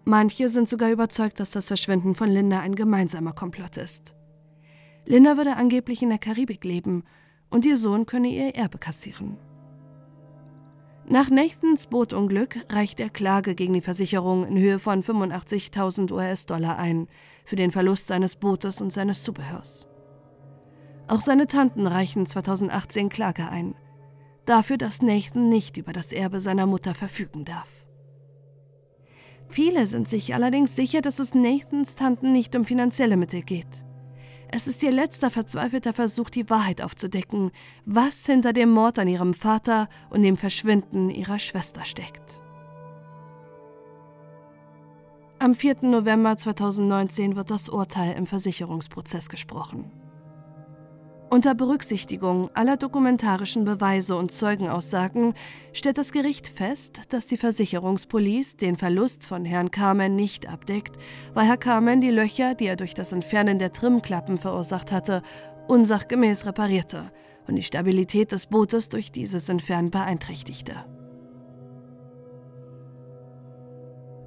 Manche 0.03 0.49
sind 0.49 0.67
sogar 0.67 0.91
überzeugt, 0.91 1.39
dass 1.39 1.51
das 1.51 1.67
Verschwinden 1.67 2.15
von 2.15 2.29
Linda 2.29 2.59
ein 2.59 2.75
gemeinsamer 2.75 3.33
Komplott 3.33 3.77
ist. 3.77 4.13
Linda 5.05 5.37
würde 5.37 5.55
angeblich 5.55 6.01
in 6.01 6.09
der 6.09 6.19
Karibik 6.19 6.65
leben 6.65 7.03
und 7.49 7.65
ihr 7.65 7.77
Sohn 7.77 8.05
könne 8.05 8.27
ihr 8.27 8.55
Erbe 8.55 8.77
kassieren. 8.77 9.37
Nach 11.11 11.31
Nathans 11.31 11.87
Bootunglück 11.87 12.59
reicht 12.69 12.99
er 12.99 13.09
Klage 13.09 13.55
gegen 13.55 13.73
die 13.73 13.81
Versicherung 13.81 14.45
in 14.45 14.59
Höhe 14.59 14.77
von 14.77 15.01
85.000 15.01 16.11
US-Dollar 16.11 16.77
ein 16.77 17.07
für 17.45 17.55
den 17.55 17.71
Verlust 17.71 18.05
seines 18.05 18.35
Bootes 18.35 18.79
und 18.79 18.93
seines 18.93 19.23
Zubehörs. 19.23 19.87
Auch 21.07 21.21
seine 21.21 21.47
Tanten 21.47 21.87
reichen 21.87 22.27
2018 22.27 23.09
Klage 23.09 23.49
ein, 23.49 23.73
dafür, 24.45 24.77
dass 24.77 25.01
Nathan 25.01 25.49
nicht 25.49 25.77
über 25.77 25.93
das 25.93 26.13
Erbe 26.13 26.39
seiner 26.39 26.67
Mutter 26.67 26.93
verfügen 26.93 27.43
darf. 27.43 27.87
Viele 29.47 29.87
sind 29.87 30.07
sich 30.07 30.35
allerdings 30.35 30.75
sicher, 30.75 31.01
dass 31.01 31.17
es 31.17 31.33
Nathans 31.33 31.95
Tanten 31.95 32.33
nicht 32.33 32.55
um 32.55 32.65
finanzielle 32.65 33.17
Mittel 33.17 33.41
geht. 33.41 33.83
Es 34.51 34.67
ist 34.67 34.81
ihr 34.81 34.91
letzter 34.91 35.29
verzweifelter 35.29 35.93
Versuch, 35.93 36.31
die 36.31 36.49
Wahrheit 36.49 36.81
aufzudecken, 36.81 37.51
was 37.85 38.25
hinter 38.25 38.51
dem 38.51 38.71
Mord 38.71 38.97
an 38.97 39.07
ihrem 39.07 39.35
Vater 39.35 39.87
und 40.09 40.23
dem 40.23 40.37
Verschwinden 40.37 41.11
ihrer 41.11 41.37
Schwester 41.37 41.85
steckt. 41.85 42.41
Am 45.37 45.53
4. 45.53 45.77
November 45.83 46.35
2019 46.35 47.35
wird 47.35 47.51
das 47.51 47.69
Urteil 47.69 48.17
im 48.17 48.25
Versicherungsprozess 48.25 49.29
gesprochen. 49.29 49.91
Unter 51.31 51.53
Berücksichtigung 51.53 52.49
aller 52.55 52.75
dokumentarischen 52.75 53.63
Beweise 53.63 54.15
und 54.15 54.31
Zeugenaussagen 54.31 55.35
stellt 55.73 55.99
das 55.99 56.11
Gericht 56.11 56.47
fest, 56.47 57.01
dass 57.09 57.27
die 57.27 57.37
Versicherungspolice 57.37 58.57
den 58.57 58.75
Verlust 58.75 59.27
von 59.27 59.45
Herrn 59.45 59.69
Carmen 59.69 60.15
nicht 60.15 60.49
abdeckt, 60.49 60.97
weil 61.35 61.45
Herr 61.45 61.57
Carmen 61.57 62.01
die 62.01 62.09
Löcher, 62.09 62.55
die 62.55 62.65
er 62.65 62.77
durch 62.77 62.95
das 62.95 63.11
Entfernen 63.11 63.59
der 63.59 63.71
Trimklappen 63.71 64.39
verursacht 64.39 64.91
hatte, 64.91 65.21
unsachgemäß 65.67 66.47
reparierte 66.47 67.11
und 67.47 67.57
die 67.57 67.63
Stabilität 67.63 68.31
des 68.31 68.47
Bootes 68.47 68.89
durch 68.89 69.11
dieses 69.11 69.49
Entfernen 69.49 69.91
beeinträchtigte. 69.91 70.83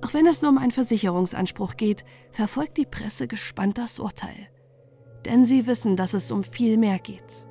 Auch 0.05 0.15
wenn 0.15 0.27
es 0.27 0.41
nur 0.41 0.53
um 0.53 0.59
einen 0.59 0.71
Versicherungsanspruch 0.71 1.77
geht, 1.77 2.05
verfolgt 2.31 2.77
die 2.77 2.87
Presse 2.87 3.27
gespannt 3.27 3.79
das 3.79 3.99
Urteil 3.99 4.52
denn 5.27 5.45
sie 5.45 5.67
wissen, 5.67 5.97
dass 5.97 6.15
es 6.15 6.31
um 6.31 6.43
viel 6.43 6.77
mehr 6.77 6.99
geht. 6.99 7.47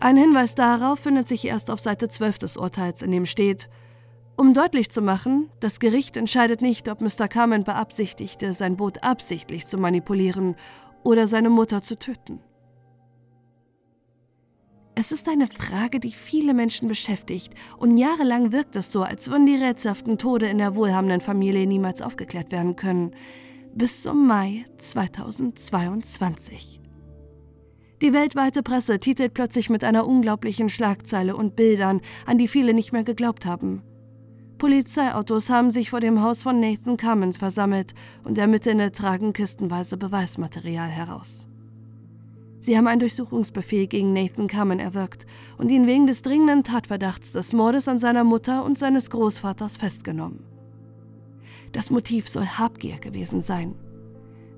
Ein 0.00 0.16
Hinweis 0.16 0.54
darauf 0.54 1.00
findet 1.00 1.28
sich 1.28 1.44
erst 1.44 1.70
auf 1.70 1.78
Seite 1.78 2.08
12 2.08 2.38
des 2.38 2.56
Urteils, 2.56 3.02
in 3.02 3.10
dem 3.10 3.26
steht, 3.26 3.68
um 4.36 4.54
deutlich 4.54 4.90
zu 4.90 5.02
machen, 5.02 5.50
das 5.60 5.80
Gericht 5.80 6.16
entscheidet 6.16 6.62
nicht, 6.62 6.88
ob 6.88 7.02
Mr. 7.02 7.28
Carmen 7.28 7.64
beabsichtigte, 7.64 8.54
sein 8.54 8.78
Boot 8.78 9.02
absichtlich 9.02 9.66
zu 9.66 9.76
manipulieren 9.76 10.56
oder 11.02 11.26
seine 11.26 11.50
Mutter 11.50 11.82
zu 11.82 11.98
töten. 11.98 12.40
Es 14.94 15.12
ist 15.12 15.28
eine 15.28 15.46
Frage, 15.46 16.00
die 16.00 16.12
viele 16.12 16.54
Menschen 16.54 16.88
beschäftigt, 16.88 17.52
und 17.76 17.98
jahrelang 17.98 18.52
wirkt 18.52 18.76
es 18.76 18.90
so, 18.90 19.02
als 19.02 19.30
würden 19.30 19.44
die 19.44 19.56
rätselhaften 19.56 20.16
Tode 20.16 20.46
in 20.46 20.58
der 20.58 20.74
wohlhabenden 20.74 21.20
Familie 21.20 21.66
niemals 21.66 22.00
aufgeklärt 22.00 22.50
werden 22.50 22.76
können 22.76 23.14
bis 23.74 24.02
zum 24.02 24.26
Mai 24.26 24.64
2022. 24.78 26.80
Die 28.02 28.12
weltweite 28.12 28.62
Presse 28.62 28.98
titelt 28.98 29.34
plötzlich 29.34 29.70
mit 29.70 29.84
einer 29.84 30.06
unglaublichen 30.06 30.68
Schlagzeile 30.68 31.36
und 31.36 31.54
Bildern, 31.54 32.00
an 32.26 32.38
die 32.38 32.48
viele 32.48 32.74
nicht 32.74 32.92
mehr 32.92 33.04
geglaubt 33.04 33.46
haben. 33.46 33.82
Polizeiautos 34.58 35.50
haben 35.50 35.70
sich 35.70 35.90
vor 35.90 36.00
dem 36.00 36.22
Haus 36.22 36.42
von 36.42 36.60
Nathan 36.60 36.96
Cummins 36.96 37.38
versammelt 37.38 37.94
und 38.24 38.38
Ermittelnde 38.38 38.92
tragen 38.92 39.32
kistenweise 39.32 39.96
Beweismaterial 39.96 40.88
heraus. 40.88 41.46
Sie 42.58 42.76
haben 42.76 42.88
einen 42.88 43.00
Durchsuchungsbefehl 43.00 43.86
gegen 43.86 44.12
Nathan 44.12 44.48
Cummins 44.48 44.82
erwirkt 44.82 45.26
und 45.56 45.70
ihn 45.70 45.86
wegen 45.86 46.06
des 46.06 46.22
dringenden 46.22 46.64
Tatverdachts 46.64 47.32
des 47.32 47.52
Mordes 47.52 47.88
an 47.88 47.98
seiner 47.98 48.24
Mutter 48.24 48.64
und 48.64 48.78
seines 48.78 49.08
Großvaters 49.10 49.78
festgenommen. 49.78 50.49
Das 51.72 51.90
Motiv 51.90 52.28
soll 52.28 52.46
Habgier 52.46 52.98
gewesen 52.98 53.42
sein. 53.42 53.74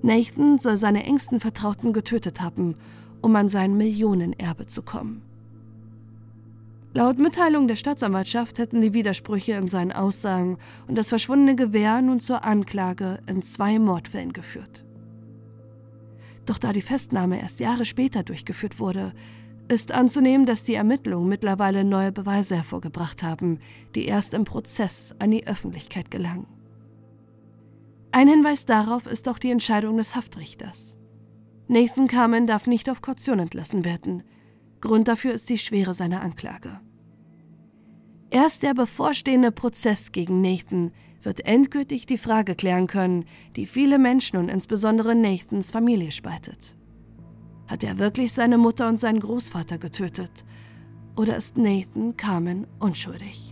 Nathan 0.02 0.58
soll 0.58 0.76
seine 0.76 1.04
engsten 1.04 1.40
Vertrauten 1.40 1.92
getötet 1.92 2.40
haben, 2.40 2.76
um 3.20 3.36
an 3.36 3.48
sein 3.48 3.76
Millionenerbe 3.76 4.66
zu 4.66 4.82
kommen. 4.82 5.22
Laut 6.94 7.18
Mitteilung 7.18 7.68
der 7.68 7.76
Staatsanwaltschaft 7.76 8.58
hätten 8.58 8.82
die 8.82 8.92
Widersprüche 8.92 9.52
in 9.52 9.68
seinen 9.68 9.92
Aussagen 9.92 10.58
und 10.88 10.98
das 10.98 11.08
verschwundene 11.08 11.56
Gewehr 11.56 12.02
nun 12.02 12.20
zur 12.20 12.44
Anklage 12.44 13.20
in 13.26 13.40
zwei 13.40 13.78
Mordfällen 13.78 14.32
geführt. 14.34 14.84
Doch 16.44 16.58
da 16.58 16.72
die 16.72 16.82
Festnahme 16.82 17.40
erst 17.40 17.60
Jahre 17.60 17.84
später 17.84 18.22
durchgeführt 18.22 18.78
wurde, 18.78 19.14
ist 19.68 19.92
anzunehmen, 19.92 20.44
dass 20.44 20.64
die 20.64 20.74
Ermittlungen 20.74 21.28
mittlerweile 21.28 21.84
neue 21.84 22.12
Beweise 22.12 22.56
hervorgebracht 22.56 23.22
haben, 23.22 23.60
die 23.94 24.04
erst 24.04 24.34
im 24.34 24.44
Prozess 24.44 25.14
an 25.18 25.30
die 25.30 25.46
Öffentlichkeit 25.46 26.10
gelangen. 26.10 26.46
Ein 28.14 28.28
Hinweis 28.28 28.66
darauf 28.66 29.06
ist 29.06 29.26
auch 29.26 29.38
die 29.38 29.50
Entscheidung 29.50 29.96
des 29.96 30.14
Haftrichters. 30.14 30.98
Nathan 31.66 32.08
Carmen 32.08 32.46
darf 32.46 32.66
nicht 32.66 32.90
auf 32.90 33.00
Kaution 33.00 33.38
entlassen 33.38 33.86
werden. 33.86 34.22
Grund 34.82 35.08
dafür 35.08 35.32
ist 35.32 35.48
die 35.48 35.56
Schwere 35.56 35.94
seiner 35.94 36.20
Anklage. 36.20 36.80
Erst 38.28 38.62
der 38.64 38.74
bevorstehende 38.74 39.50
Prozess 39.50 40.12
gegen 40.12 40.42
Nathan 40.42 40.90
wird 41.22 41.46
endgültig 41.46 42.04
die 42.04 42.18
Frage 42.18 42.54
klären 42.54 42.86
können, 42.86 43.24
die 43.56 43.64
viele 43.64 43.98
Menschen 43.98 44.36
und 44.36 44.50
insbesondere 44.50 45.14
Nathans 45.14 45.70
Familie 45.70 46.10
spaltet. 46.10 46.76
Hat 47.66 47.82
er 47.82 47.98
wirklich 47.98 48.34
seine 48.34 48.58
Mutter 48.58 48.88
und 48.88 48.98
seinen 48.98 49.20
Großvater 49.20 49.78
getötet? 49.78 50.44
Oder 51.16 51.36
ist 51.36 51.56
Nathan 51.56 52.16
Carmen 52.16 52.66
unschuldig? 52.78 53.51